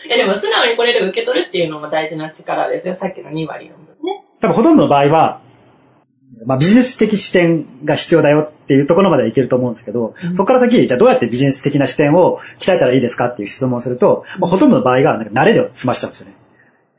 [0.08, 2.96] いやでも素直にこれで受け取るっていうのも大事な力ですよ。
[2.96, 4.26] さっきの2割の分ね。
[4.42, 5.42] 多分ほとんどの場合は、
[6.46, 16.34] まあビジネス的視点が必要だよっていうところまではいけると思うんですけど、そこから先、じゃあどうやってビジネス的な視点を鍛えたらいいですかっていう質問をすると、まあ、ほとんどの場合がなんか慣れで済ましちゃうんですよね。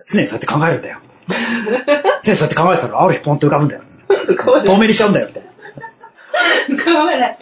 [0.07, 0.99] 常にそうやって考えるんだよ。
[2.25, 3.83] 常にそうやって考えてたら、ある日ポンと浮かぶんだよ。
[4.09, 4.67] 浮かばない。
[4.67, 5.27] 透明にしちゃうんだよ。
[5.27, 6.75] みたいな。
[6.75, 7.39] 浮かばない。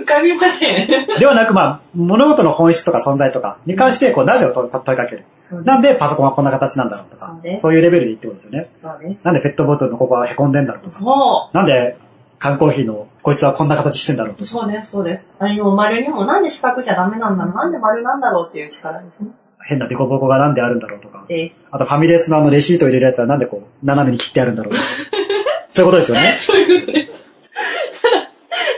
[0.00, 0.86] 浮かびません。
[1.18, 5.24] ではなく、まあ、物事の本質とか存在とかに関して、こう、なぜを問いかける。
[5.64, 8.70] なんでパソコンはこんな形なんだろうとかそういうレベルで言ってことですよね。
[8.72, 9.24] そうです。
[9.26, 11.98] なんでペットボトルのここは凹んでんだろうとか、そなんで
[12.42, 15.28] 缶コーヒーのこいつはこんな形してんだろうとそうです、そうです。
[15.38, 19.30] あも丸にもなんで四角じゃダメなんだろうなんで丸なんだろうっていう力ですね。
[19.64, 21.68] 変なデコボコがなんであるんだろうとか、です。
[21.70, 24.84] あとファミレスのあのレシートを入れるやつはなんでこう、斜めに切ってあるんだろうとか。
[25.70, 26.34] そういうことですよね。
[26.36, 28.02] そういうことです。
[28.02, 28.30] ただ、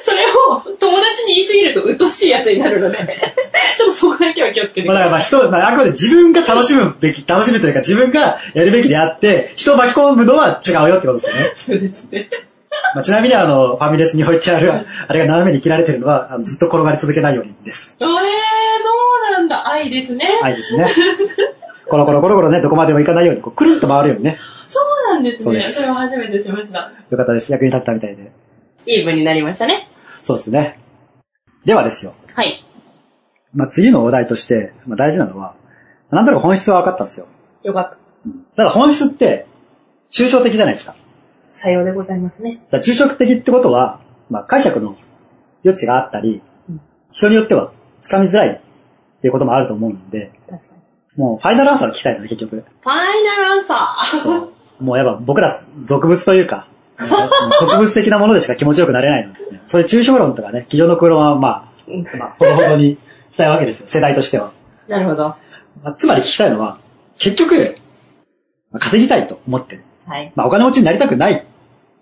[0.03, 2.98] それを友達に言いすぎると鬱陶しいやつになるので、
[3.79, 11.46] ちょっとそこだけは気をつけてくまあだからまださあ人、まああくまで自分が楽しむべき、楽しむというか自分がやるべきであって、人を巻き込むのは違うよってことですよね。
[11.46, 11.57] い。
[11.57, 12.29] そうですね。
[12.94, 14.72] まあ、ちなみにあの、ファミレスに置いてある、
[15.08, 17.96] あれが斜めに切られてるのは、あのずっと転がり続けないようにです。
[18.00, 19.68] えー、そうなんだ。
[19.68, 20.26] 愛ですね。
[20.40, 20.87] はいですね。
[21.88, 24.38] コロコロコロコロね、どこまでもいかないように、こう、くるんと回るようにね。
[24.66, 25.44] そうなんですね。
[25.44, 26.92] そうですそれは初めて知りました。
[27.10, 27.52] よかったです。
[27.52, 28.32] 役に立ったみたいで。
[28.87, 29.88] イーブンになりましたね。
[30.22, 30.78] そうですね。
[31.64, 32.14] ではですよ。
[32.34, 32.64] はい。
[33.52, 35.54] まあ、次のお題として、まあ、大事なのは、
[36.10, 37.26] なんとなく本質は分かったんですよ。
[37.62, 37.98] よかった。
[38.56, 39.46] ただ本質って、
[40.10, 40.94] 抽象的じゃないですか。
[41.55, 42.61] さようでございますね。
[42.71, 44.97] だから抽象的ってことは、まあ、解釈の
[45.64, 46.81] 余地があったりうん、
[47.12, 48.61] 人によっては掴みづらいっ
[49.21, 50.83] ていうこともあると思うんで、確かに。
[51.17, 52.57] もうファイナルアンサーを聞きたいですね、結局。
[52.57, 54.49] ファイナルアンサー。
[54.81, 56.67] もうやっぱ僕ら俗物というか、
[56.99, 61.73] 植物的なものでしか気持ちよくなれないので、そういう抽象論とかね、机上の空論はまあ、
[62.19, 62.99] まあ、ほどほどに
[63.31, 64.51] したいわけですよ、世代としては。
[64.88, 65.37] なるほど。
[65.83, 66.79] まあ、つまり聞きたいのは、
[67.19, 67.77] 結局、
[68.73, 69.84] まあ稼ぎたいと思ってる。
[70.07, 70.33] はい。
[70.35, 71.47] まあお金持ちになりたくない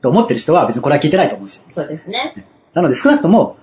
[0.01, 1.65] と思ってる人は別にこれは聞いてないと思うんですよ。
[1.71, 2.47] そうですね。
[2.75, 3.57] なので少なくとも、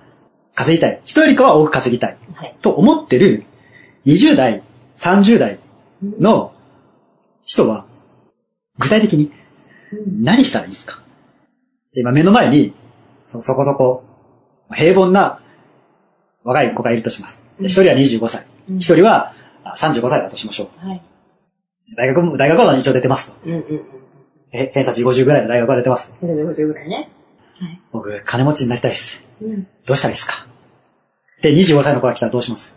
[0.54, 1.00] 稼ぎたい。
[1.04, 2.16] 人よりかは多く稼ぎたい。
[2.34, 2.56] はい。
[2.60, 3.44] と思ってる
[4.06, 4.62] 20代、
[4.98, 5.58] 30代
[6.18, 6.52] の
[7.44, 7.86] 人は、
[8.78, 9.32] 具体的に
[10.20, 11.02] 何したらいいですか？
[11.92, 12.72] 今目の前に、
[13.26, 14.04] そそこそこ、
[14.72, 15.40] 平凡な
[16.44, 17.42] 若い子がいるとします。
[17.60, 18.46] 一人は25歳。
[18.68, 20.88] うん一人はあ35歳だとしましょう。
[20.88, 21.02] はい。
[21.96, 23.36] 大学も、大学は一応出てますと。
[23.44, 23.84] うんうんうん。
[24.52, 26.26] え偏差値50ぐらいの大学は出てますと。
[26.26, 27.08] 150ぐらいね。
[27.60, 27.80] はい。
[27.92, 29.22] 僕、金持ちになりたいです。
[29.42, 29.66] うん。
[29.86, 30.46] どうしたらいいですか？
[31.42, 32.74] で、25歳の子が来たらどうします？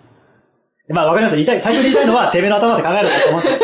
[0.90, 1.36] まあ、わかります。
[1.36, 3.60] 言いたい、最初に言いたいのは、 てめえの頭で考えるんだと思うんですよ。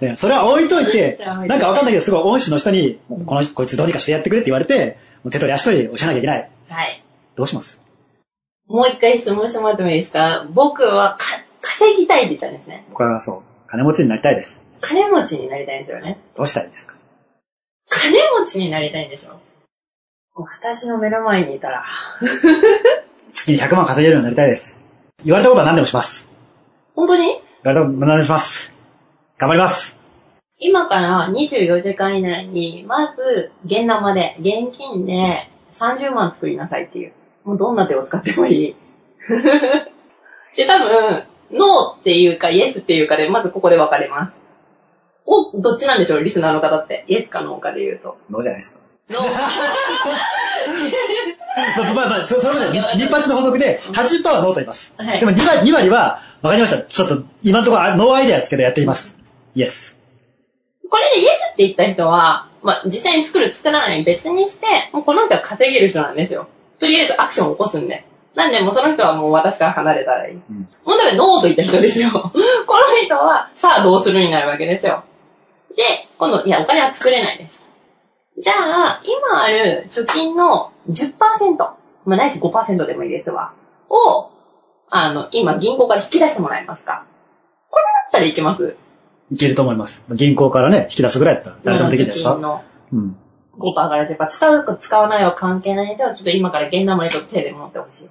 [0.00, 6.50] ね、それは置いといて、なんかわかんないけど、すごい恩師の人に、この、こいつどうにかしてやってくれって言われて、もう手取り足取り教えなきゃいけない。
[6.68, 7.04] はい。
[7.36, 7.82] どうします？
[8.66, 10.46] もう一回質問してもらってもいいですか？
[10.50, 11.24] 僕はか
[11.60, 12.84] 稼ぎたいって言ったんですね。
[12.90, 14.60] 僕はそう、金持ちになりたいです。
[14.80, 16.18] 金持ちになりたいんですよね。
[16.36, 16.96] どうしたらいいですか？
[18.02, 19.40] 金持ちになりたいんでしょ？
[20.36, 21.84] 私の目の前にいたら、
[23.32, 24.80] 月に100万稼げるようになりたいです。
[25.24, 26.28] 言われたことは何でもします。
[26.94, 27.26] 本当に？
[27.26, 27.40] 言わ
[27.72, 28.72] れたことは何でもします。
[29.38, 29.96] 頑張ります。
[30.58, 37.12] 今から24時間以内に、まず、現生で、現金で30万作りなさいっていう。
[37.44, 38.76] もうどんな手を使ってもいい。
[40.56, 44.40] で、多分、ノーっていうか、イエスっていうかで、まずここで分かれます。
[45.26, 46.24] お、どっちなんでしょう？
[46.24, 47.04] リスナーの方って。
[47.08, 48.16] イエスかノーかで言うと。
[48.30, 48.80] どうじゃないですか。
[49.10, 49.22] ノー。
[51.54, 54.92] まあまあまあ、そそれまで日発の補足で、80%はノーと言います。
[54.96, 56.82] はいでも2割 ,2 割は、わかりました。
[56.82, 59.18] ちょっと、今のところあ no idea ですけどやってみます。
[59.54, 59.98] イエス。
[60.90, 66.48] これでイエスって言った人は、まあ、実際に作る作らない別にして、もうこの人は稼げる人なんですよ。
[66.78, 68.04] とりあえずアクションを起こすんで。
[68.34, 70.34] なんでもうその人はもう私から離れたらいい。
[70.34, 70.42] ん
[70.84, 72.10] 問題はノーと言った人ですよ。
[72.10, 72.42] この
[73.04, 75.04] 人は、さあどうするになるわけですよ。
[75.76, 77.68] で、今度、いや、お金は作れないです。
[78.40, 83.52] じゃあ、今ある貯金の10%、まあ、ないし5%でもいいですわ。
[83.88, 84.30] を、
[84.90, 87.06] あの、今銀行から引き出してもらえますか
[87.70, 88.76] これだったらいけます
[89.30, 90.04] いけると思います。
[90.10, 92.62] 銀行からね、引き出すぐらいだったら誰でもできるんじゃないですか。
[92.92, 93.16] うん。
[93.58, 94.26] 5%から10%。
[94.28, 96.14] 使うか使わないは関係ないんですよ。
[96.14, 98.10] ちょっと今から現生でちょっと手で持ってほしい。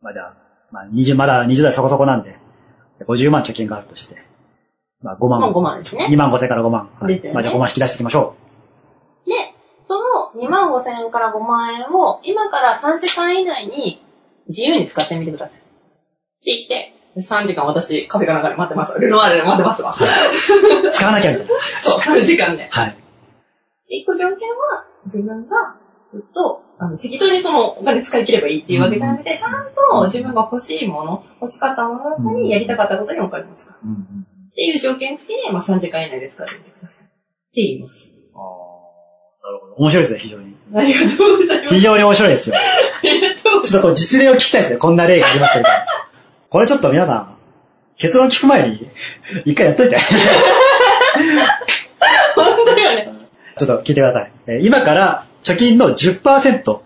[0.00, 0.34] まあじゃあ、
[0.70, 2.36] まあ20、まだ20代そこそこなんで、
[3.00, 4.16] 50万貯金があるとして、
[5.02, 5.40] まあ5万。
[5.40, 6.88] まあ5万ですね2万5千から5万。
[7.00, 8.34] はいですよねまあじゃあ5万引き出していきましょ
[9.26, 9.32] で、
[9.82, 14.04] その2万5千円から5万円を今から3時間以内に
[14.48, 15.58] 自由に使ってみてください。
[15.58, 15.70] って
[16.44, 18.98] 言って、3時間私カフェかなんかで待ってます。
[18.98, 19.94] ルノワールで待ってますわ。
[19.94, 19.96] う。
[20.90, 21.60] 使わなきゃみたいな。
[21.60, 22.68] そう、3時間で。
[22.70, 22.96] はい。
[23.88, 25.76] 一個条件は、自分が
[26.08, 33.76] ずっと、あの、適当にそのお金使い切ればいいっていうわけじゃなくて、ちゃんと自分が欲しいもの、欲しかったものだったり、やりたかったことにお金を使う。
[33.84, 37.06] うんうんっていう条件付きで、まあ3時間以内で使ってみてください。
[37.06, 37.12] って
[37.54, 38.12] 言います。
[38.34, 38.42] あー
[39.44, 39.74] なるほど。
[39.76, 40.56] 面白いですね、非常に。
[40.74, 41.74] ありがとうございます。
[41.74, 42.56] 非常に面白いですよ。
[42.56, 42.60] あ
[43.02, 44.78] りがとうございちょっとこう実例を聞きたいですね。
[44.78, 45.70] こんな例がありましたけど。
[46.50, 47.36] これちょっと皆さん、
[47.96, 48.86] 結論聞く前に、
[49.46, 49.96] 一回やっといて。
[49.96, 50.08] ます。
[52.34, 53.08] 本当よね。
[53.58, 54.32] ちょっと聞いてください。
[54.46, 56.72] えー今から貯金の10%。
[56.72, 56.80] ま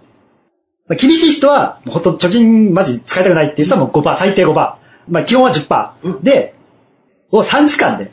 [0.90, 4.54] あ厳しい人は、ほんと貯金マジ使いたくないっていう人はもう5%、最低5%。
[4.54, 6.22] まあ基本は10%。
[6.22, 6.55] で、
[7.30, 8.10] を3時間で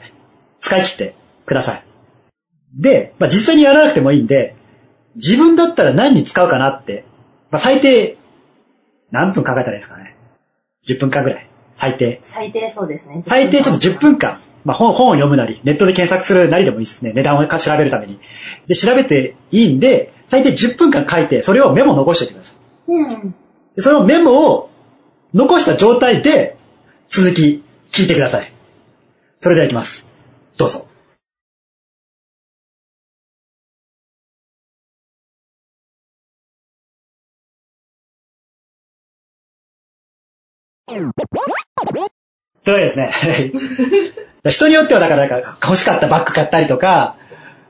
[0.59, 1.83] 使い切ってください。
[2.75, 4.55] で、まあ実際にやらなくてもいいんで、
[5.15, 7.05] 自分だったら何に使うかなって、
[7.51, 8.17] まあ最低、
[9.11, 10.15] 何分考えたらいいですかね。
[10.87, 11.49] 10分間ぐらい。
[11.71, 12.19] 最低。
[12.21, 13.21] 最低そうですね。
[13.23, 17.13] 最低ちょっと10分間、まあ本本を読むなり、ネットで検索するなりでもいいですね。
[17.13, 18.19] 値段を調べるために。
[18.67, 22.91] で、調べていいんで、最低10分間書いて、それをメモ残しておいてください。
[22.91, 23.35] うん。
[23.75, 24.69] でそのメモを
[25.33, 26.57] 残した状態で、
[27.07, 28.52] 続き聞いてください。
[29.43, 30.05] それではいきます。
[30.55, 30.87] どうぞ。
[40.87, 41.13] というわ
[42.63, 43.11] けでですね。
[44.49, 47.17] 人によってはだからなんか欲しかったバッグ買ったりとか、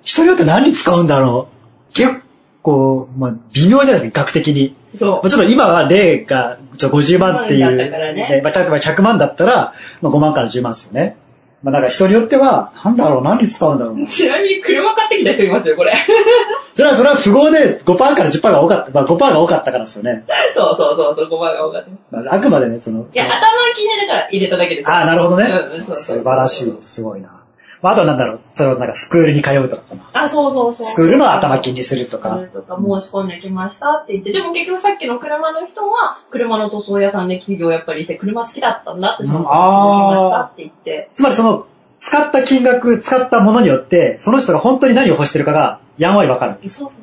[0.04, 1.50] 人によって何に使うんだろ
[1.90, 1.94] う。
[1.96, 2.22] 結
[2.62, 4.76] 構、まあ、微妙じゃないですか、額的に。
[4.96, 7.66] そまあちょっと今は例がちょっと50万っていう。
[7.66, 11.18] 50万だったからねでまあ、例えば100万だったら、まあ、5万から10万ですよね。
[11.64, 14.02] まあ、なんか人によっては、なんだろう、何に使うんだろう。
[14.02, 14.06] う。
[14.06, 15.94] ちなみに車買ってきた人いますよ、これ。
[16.76, 18.92] それは、それは富豪で5%から10%が多かった。
[18.92, 20.26] まあ、5%が多かったからですよね。
[20.54, 21.90] そうそうそう、そう5番が多かった。
[21.90, 23.06] いまあ、あくまでね、その。
[23.14, 23.30] や、頭
[23.76, 24.94] 気になるから入れただけですよ。
[24.94, 25.46] ああ、なるほどね。
[25.46, 26.78] うんうんそうそう素晴らしい。
[26.82, 27.43] すごいな。
[27.84, 29.84] まあ、あとはなんだろう、それをなんかスクールに通うとか。
[30.14, 30.88] あ、そうそうそう。
[30.88, 41.10] スクールの頭金にするとかとか申し込んできましたって言って、でも結局さっきの車の人は、車の塗装屋さんで企業やっぱりして、車好きだったんだって、そのうんあーましたって言って。
[41.14, 41.68] つまりその、
[42.00, 46.58] 使った金額、使ったものによって、その人が本当に何を欲してるかが、やんわりわかる。
[46.62, 47.02] そうそうそう。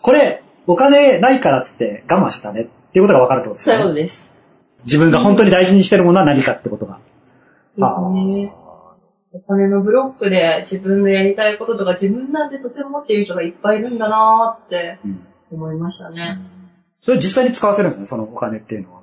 [0.00, 3.94] これ、お金ないからっつって我慢してたねっていうことがわかるってことですそう。
[3.94, 4.32] です。
[4.84, 6.98] 自分が本当に大事にしてるものは何かってことが。
[7.76, 8.54] ですね。
[9.34, 16.38] お金のブロックで自分のやりたいこととか自分なんてとてもっていう人がいっぱいいるんだなーってうん思いましたね。
[17.00, 19.02] それ実際に使わせるんですね、そのお金っていうのは？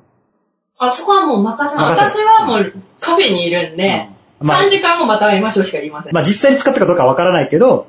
[0.79, 2.01] あ、そこはもう任せます。
[2.01, 4.09] 私はもうカフェにいるんで、
[4.39, 6.13] うんまあ3時間もまた会いましょうしか言いません。
[6.13, 7.87] まあ実際に使ったかどうかはわからないけど、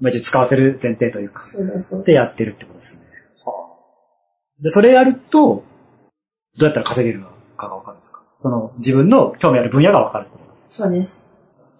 [0.00, 3.04] まあ一応使わせる前提というか、そうでやってるってことですね。
[4.60, 5.62] で、それやると、
[6.56, 7.24] どうやったら稼げる
[7.56, 8.22] かがわかるんですか？
[8.40, 10.44] その自分の興味ある分野がわかるってこと。
[10.68, 11.24] そうです。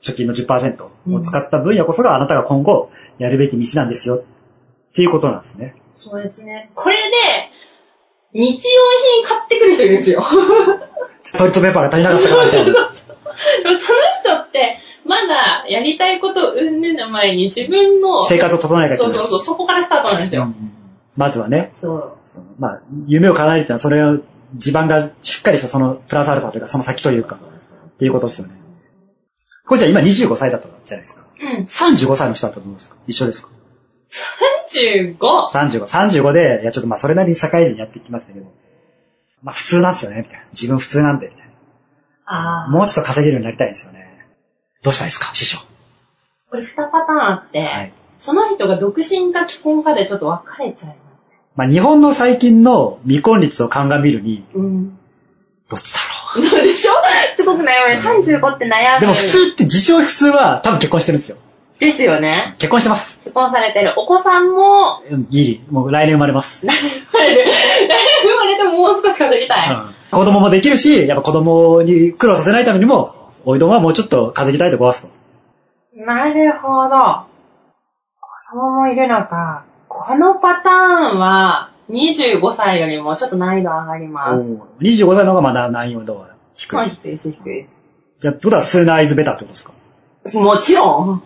[0.03, 4.22] 貯金の10%を使った分野こそがあなたが今後やるべき道なんですよっ
[4.94, 5.74] ていうことなんですね。
[5.94, 6.70] そうですね。
[6.74, 7.16] これで、
[8.32, 8.55] 日用
[9.20, 10.24] 品買ってくる人いるんですよ。
[11.36, 19.18] トイレットペーパーが足りなかったからみたその人って、まだやりたいことをうんぬんの前に自分の、生活を整えなきゃいけない。
[19.18, 20.42] そうそうそう、そこからスタートなんですよ。
[20.42, 20.72] うん
[21.18, 22.12] まずはね、そう。
[22.24, 24.20] そのまあ、夢を叶えるっていうのはそれを
[24.55, 28.55] 地盤がしっかりしたそのプラスアルファというかその先というか、っていうことですよね。
[29.68, 31.22] これじゃあ今25歳だったじゃないですか。
[31.40, 31.64] うん。
[31.64, 32.96] 35歳の人だったらどうですか？
[33.06, 33.50] 一緒ですか
[34.72, 35.18] ？35。
[35.52, 35.86] ?35。
[35.86, 38.46] 35で、いやちょっとまあそれなりに社会人やってきましたけど、
[39.42, 40.46] まあ普通なんですよね、みたいな。
[40.52, 41.48] 自分普通なんで、みたい
[42.26, 42.70] ああ。
[42.70, 42.78] な。
[42.78, 44.26] もうちょっと稼げるようになりたいんですよね。
[44.82, 45.60] どうしたらいいですか師匠？
[46.50, 47.92] これ2パターンあって、はい。
[48.16, 51.38] その人が独身か既婚かでちょっと分かれちゃいますね。
[51.54, 54.98] まあ日本の最近の未婚率を鑑みるに、うん。
[55.68, 56.93] どっちだろそうでしょ？
[57.37, 57.95] すごく悩む。
[57.95, 58.97] 35って悩む。
[58.99, 59.01] う。
[59.01, 61.39] でも普通って自称普通は多分結婚してるんですよ。
[61.79, 62.57] ですよね。
[62.59, 63.18] 結婚してます。
[63.20, 63.95] 結婚されてる。
[63.97, 65.64] お子さんも、うんギリ。
[65.70, 66.66] もう来年生まれます。
[66.66, 67.51] 生まれる。
[68.24, 69.70] 生まれてももう少し稼ぎたい。
[69.70, 73.14] うん子供もできるし、やっぱ子供に苦労させないためにも、
[73.45, 75.12] おいどんはもうちょっと稼ぎたいと壊すと。
[76.03, 77.26] なるほど。
[78.18, 79.66] 子供もいるのか。
[79.87, 84.53] このパターンは、25歳よりもちょっと難易度上がります。
[84.80, 86.91] 25歳の方がまだ難易度は低まあい。
[86.91, 87.78] 低いです、低いです。
[88.18, 89.72] じゃあ、ってことはスーナーイズベターってことですか？
[90.41, 91.22] もちろん。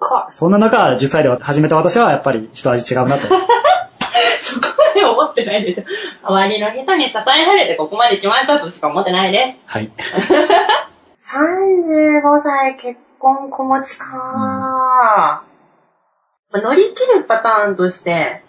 [0.00, 3.22] か、そんな中、10歳で始めた私はやっぱり一味違うなと。
[4.42, 5.86] そこまで思ってないですよ。
[6.22, 9.58] 周りの人に支えられてここまで来ましたとしか思ってないです。
[9.64, 9.90] はい。
[11.24, 15.40] 35歳結婚子持ちかま
[16.52, 18.42] あ乗り切るパターンとして、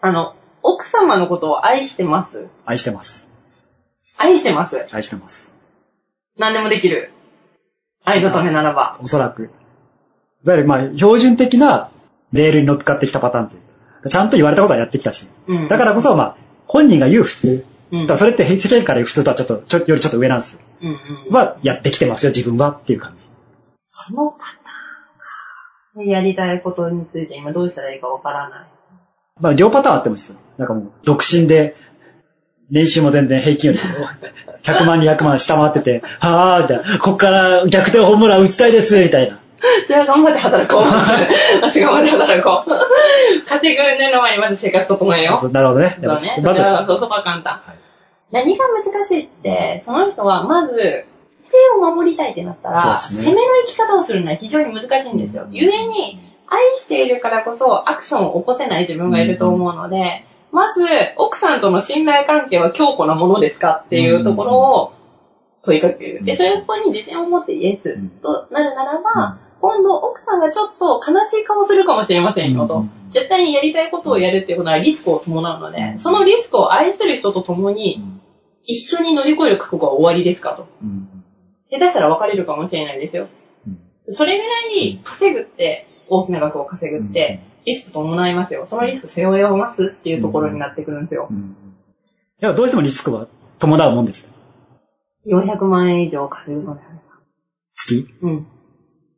[0.00, 2.46] あの、奥様のことを愛してます？
[2.64, 3.28] 愛してます。
[4.16, 4.76] 愛してます？
[4.92, 5.56] 愛してます。
[6.36, 7.12] 何でもできる。
[8.04, 8.98] 愛のためならば。
[9.00, 9.50] おそらく。
[10.44, 11.90] いわゆる、まあ、標準的な
[12.32, 13.62] レールに乗っかってきたパターンという
[14.02, 15.28] か、ちゃんと言われたことはやってきたし。
[15.46, 15.68] うん。
[15.68, 16.36] だからこそ、まあ、
[16.66, 17.66] 本人が言う普通。
[17.90, 20.60] うんだからそれって世間から言う普通とはちょっと、ちょよりちょっと上なんですよ。
[20.82, 20.90] うん
[21.28, 21.34] うん。
[21.34, 23.28] は、やってきてますよ、自分はっていう感じ。
[23.78, 26.10] そのパターンか。
[26.10, 28.68] やりたいことについて今どうしたらいいかわからない。
[29.40, 30.38] まあ、両パターンあってもいいですよ。
[30.56, 31.76] なんかもう、独身で、
[32.70, 33.82] 年収も全然平均より
[34.62, 39.40] 100万200万下回ってて、はぁー、みたいな、こっから逆転ホームラン打ちたいです、みたいな。
[39.86, 40.82] じゃあ頑張って働こう。
[41.62, 43.48] 私頑張って働こう。
[43.48, 45.50] 稼ぐ年の前にまず生活整えよう。
[45.50, 45.98] なるほどね。
[46.00, 46.36] そうね。
[46.42, 47.54] まず、そうそう、そこは簡単。
[47.54, 47.78] はい
[48.30, 50.74] 何が難しいって、その人はまず、
[51.50, 55.44] 手を守りたいってなったら、ね攻めの生き方をするのは非常に難しいんですよ。
[55.44, 56.20] うんゆえに、
[56.50, 60.80] 愛しているからこそアクションを起こせない自分がいると思うので、まず、
[61.16, 64.92] 奥さんとの信頼関係は強固なものですかっていうところを
[65.62, 66.24] 問いかける。
[66.24, 68.08] で、それこに自信を持ってイエスうん。
[68.08, 72.78] となるならば、今度奥さんがちょっと悲しい顔するかもしれませんよと。
[72.78, 72.90] うん。
[73.10, 75.98] 絶対にやりたいことをやるっていうことはリスクを伴うので、うん。
[75.98, 78.02] そのリスクを愛する人と共に
[78.64, 80.68] 一緒に乗り越える覚悟は終わりですかと。
[80.82, 81.08] うん。
[81.70, 83.28] 下手したら別れるかもしれないですよ。
[83.66, 83.78] うん。
[84.06, 88.66] それぐらい稼ぐって、大きな額を稼ぐって、リスク伴いますよ。
[88.66, 91.34] そのリスク背負いますっていうところになってくるんですよう。
[91.34, 91.56] ん
[92.40, 93.26] いや、どうしてもリスクは
[93.58, 94.30] 伴うもんですよ。
[95.26, 97.00] 400万円以上稼ぐのであれば。
[97.72, 98.06] 月？
[98.22, 98.46] うん。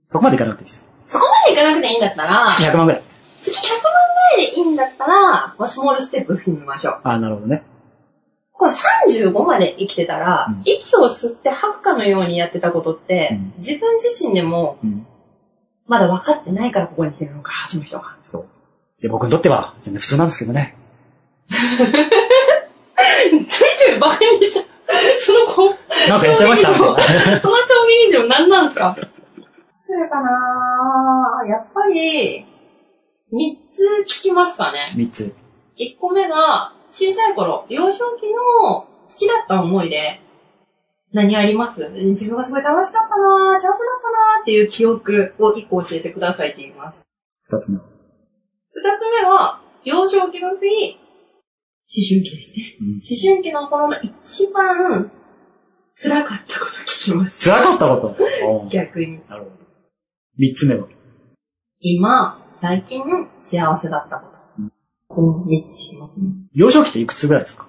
[0.07, 0.86] そこまでいかなくていいです。
[1.05, 3.03] そこまでいかなくていいんだったら、月100万ぐらい。
[3.43, 7.01] 月100万ぐらいでいいんだったら、まあ、スモールステップ踏みましょう。
[7.05, 7.62] ああ、なるほどね。
[8.53, 15.07] これ35まで生きてたら、うん息を吸って吐くかのようにやってたことって、うん自分自身でもうん。
[15.91, 18.16] まだ分かってないからここに来てるのか、その人が。
[19.03, 20.76] で、僕にとっては全然普通なんですけどね。
[21.49, 21.53] つ
[23.62, 24.61] いてるバカにした。
[25.18, 25.70] その子、
[26.09, 26.72] なんかやっちゃいました？
[26.74, 27.01] その証
[27.88, 28.97] 言以上何なんですか？
[29.74, 30.30] それかな
[31.49, 32.47] やっぱり、
[33.32, 34.93] 三つ聞きますかね。
[34.97, 35.34] 3つ。
[35.74, 38.86] 一個目が、小さい頃、幼少期の好
[39.18, 40.20] きだった思い出、
[41.13, 41.81] 何あります？
[41.89, 47.03] 自分がすごい楽しかったな幸せだったなっていう記憶を一個教えてくださいって言います。
[47.51, 47.79] 2つ目。
[47.79, 47.83] 二
[48.99, 50.99] つ目は、幼少期の次、思
[52.09, 52.77] 春期ですね。
[52.81, 55.11] うん思春期の頃の一番
[55.95, 57.45] 辛かったこと聞きます。
[57.51, 58.69] 辛かったこと？
[58.71, 59.19] 逆に。
[59.29, 59.57] なるほど。
[60.39, 60.87] 3つ目は？
[61.81, 63.01] 今、最近
[63.41, 64.63] 幸せだったこと。
[65.09, 66.27] この3つ聞きますね。
[66.53, 67.67] 幼少期っていくつぐらいですか？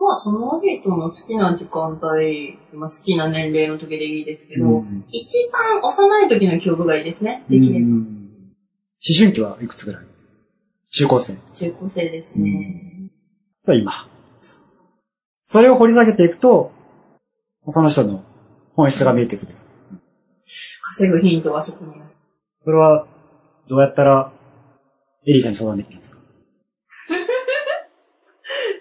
[0.00, 7.44] まあ、その人の好きな時間帯、まあ、好きな年齢の時でいいですけど、うん一番幼い時の記憶がいいですね。
[7.48, 7.86] できれば。
[7.86, 8.18] うん
[9.00, 10.04] 思春期はいくつぐらい？
[10.90, 13.10] 中高生中高生ですね。
[13.64, 13.92] と今。
[15.42, 16.72] それを掘り下げていくと、
[17.68, 18.24] その人の
[18.74, 19.52] 本質が見えてくる。
[20.82, 22.10] 稼ぐヒントはそこにある。
[22.56, 23.06] それは、
[23.68, 24.32] どうやったら、
[25.26, 26.22] エリーさんに相談できるんですか？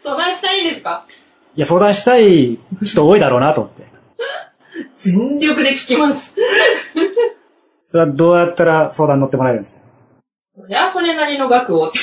[0.07, 1.05] 相談したいですか？
[1.55, 3.87] いや、相談したい人多いだろうなと思って。
[4.97, 6.33] 全力で聞きます。
[7.85, 9.81] それはどうやったら相談に乗ってもらえるんですか？
[10.45, 11.91] そりゃそれなりの額を。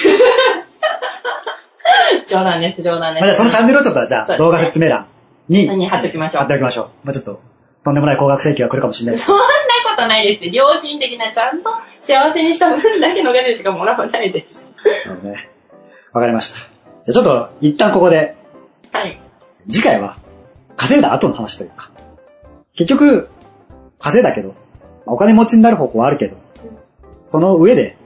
[2.27, 3.25] 冗談です、冗談です。
[3.25, 5.07] まあ、じゃあそのチャンネルをちょっと、じゃあね動画説明欄
[5.49, 6.45] に貼に貼っときましょう？
[6.45, 6.89] っておきましょう。
[7.05, 7.41] まあちょっと、
[7.85, 9.27] とんでもない高額請求が来るかもしれないです。
[9.27, 10.55] そんなことないです。
[10.55, 14.55] 良心的な、ちゃんと幸せにした分だけの金しかもらわないです。
[15.07, 15.51] なのでね。
[16.13, 16.74] わかりました。
[17.05, 18.35] じゃあちょっと、一旦ここで、
[18.93, 19.21] はい。
[19.71, 20.17] 次回は、
[20.77, 21.91] 稼いだ後の話というか。
[22.75, 23.29] 結局、
[23.99, 24.55] 稼いだけど、
[25.07, 26.37] まあお金持ちになる方法はあるけど、
[27.23, 27.97] その上で、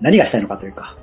[0.00, 0.96] 何がしたいのかというか、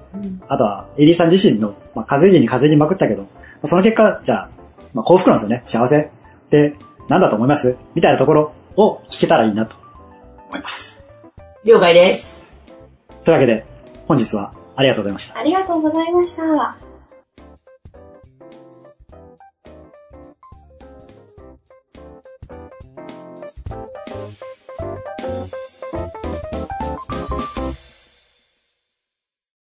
[0.48, 3.30] あとは、エリーさん自身の、まあ、稼ぎに稼ぎまくったけど、ま
[3.64, 4.50] あその結果、じゃあ、
[4.94, 5.62] まあ、幸福なんですよね。
[5.66, 6.76] 幸せって、
[7.08, 7.78] 何だと思います？
[7.94, 9.76] みたいなところを聞けたらいいなと
[10.50, 11.04] 思います。
[11.64, 12.44] 了解です。
[13.24, 13.66] というわけで、
[14.08, 15.40] 本日はありがとうございました。
[15.40, 16.89] ありがとうございました。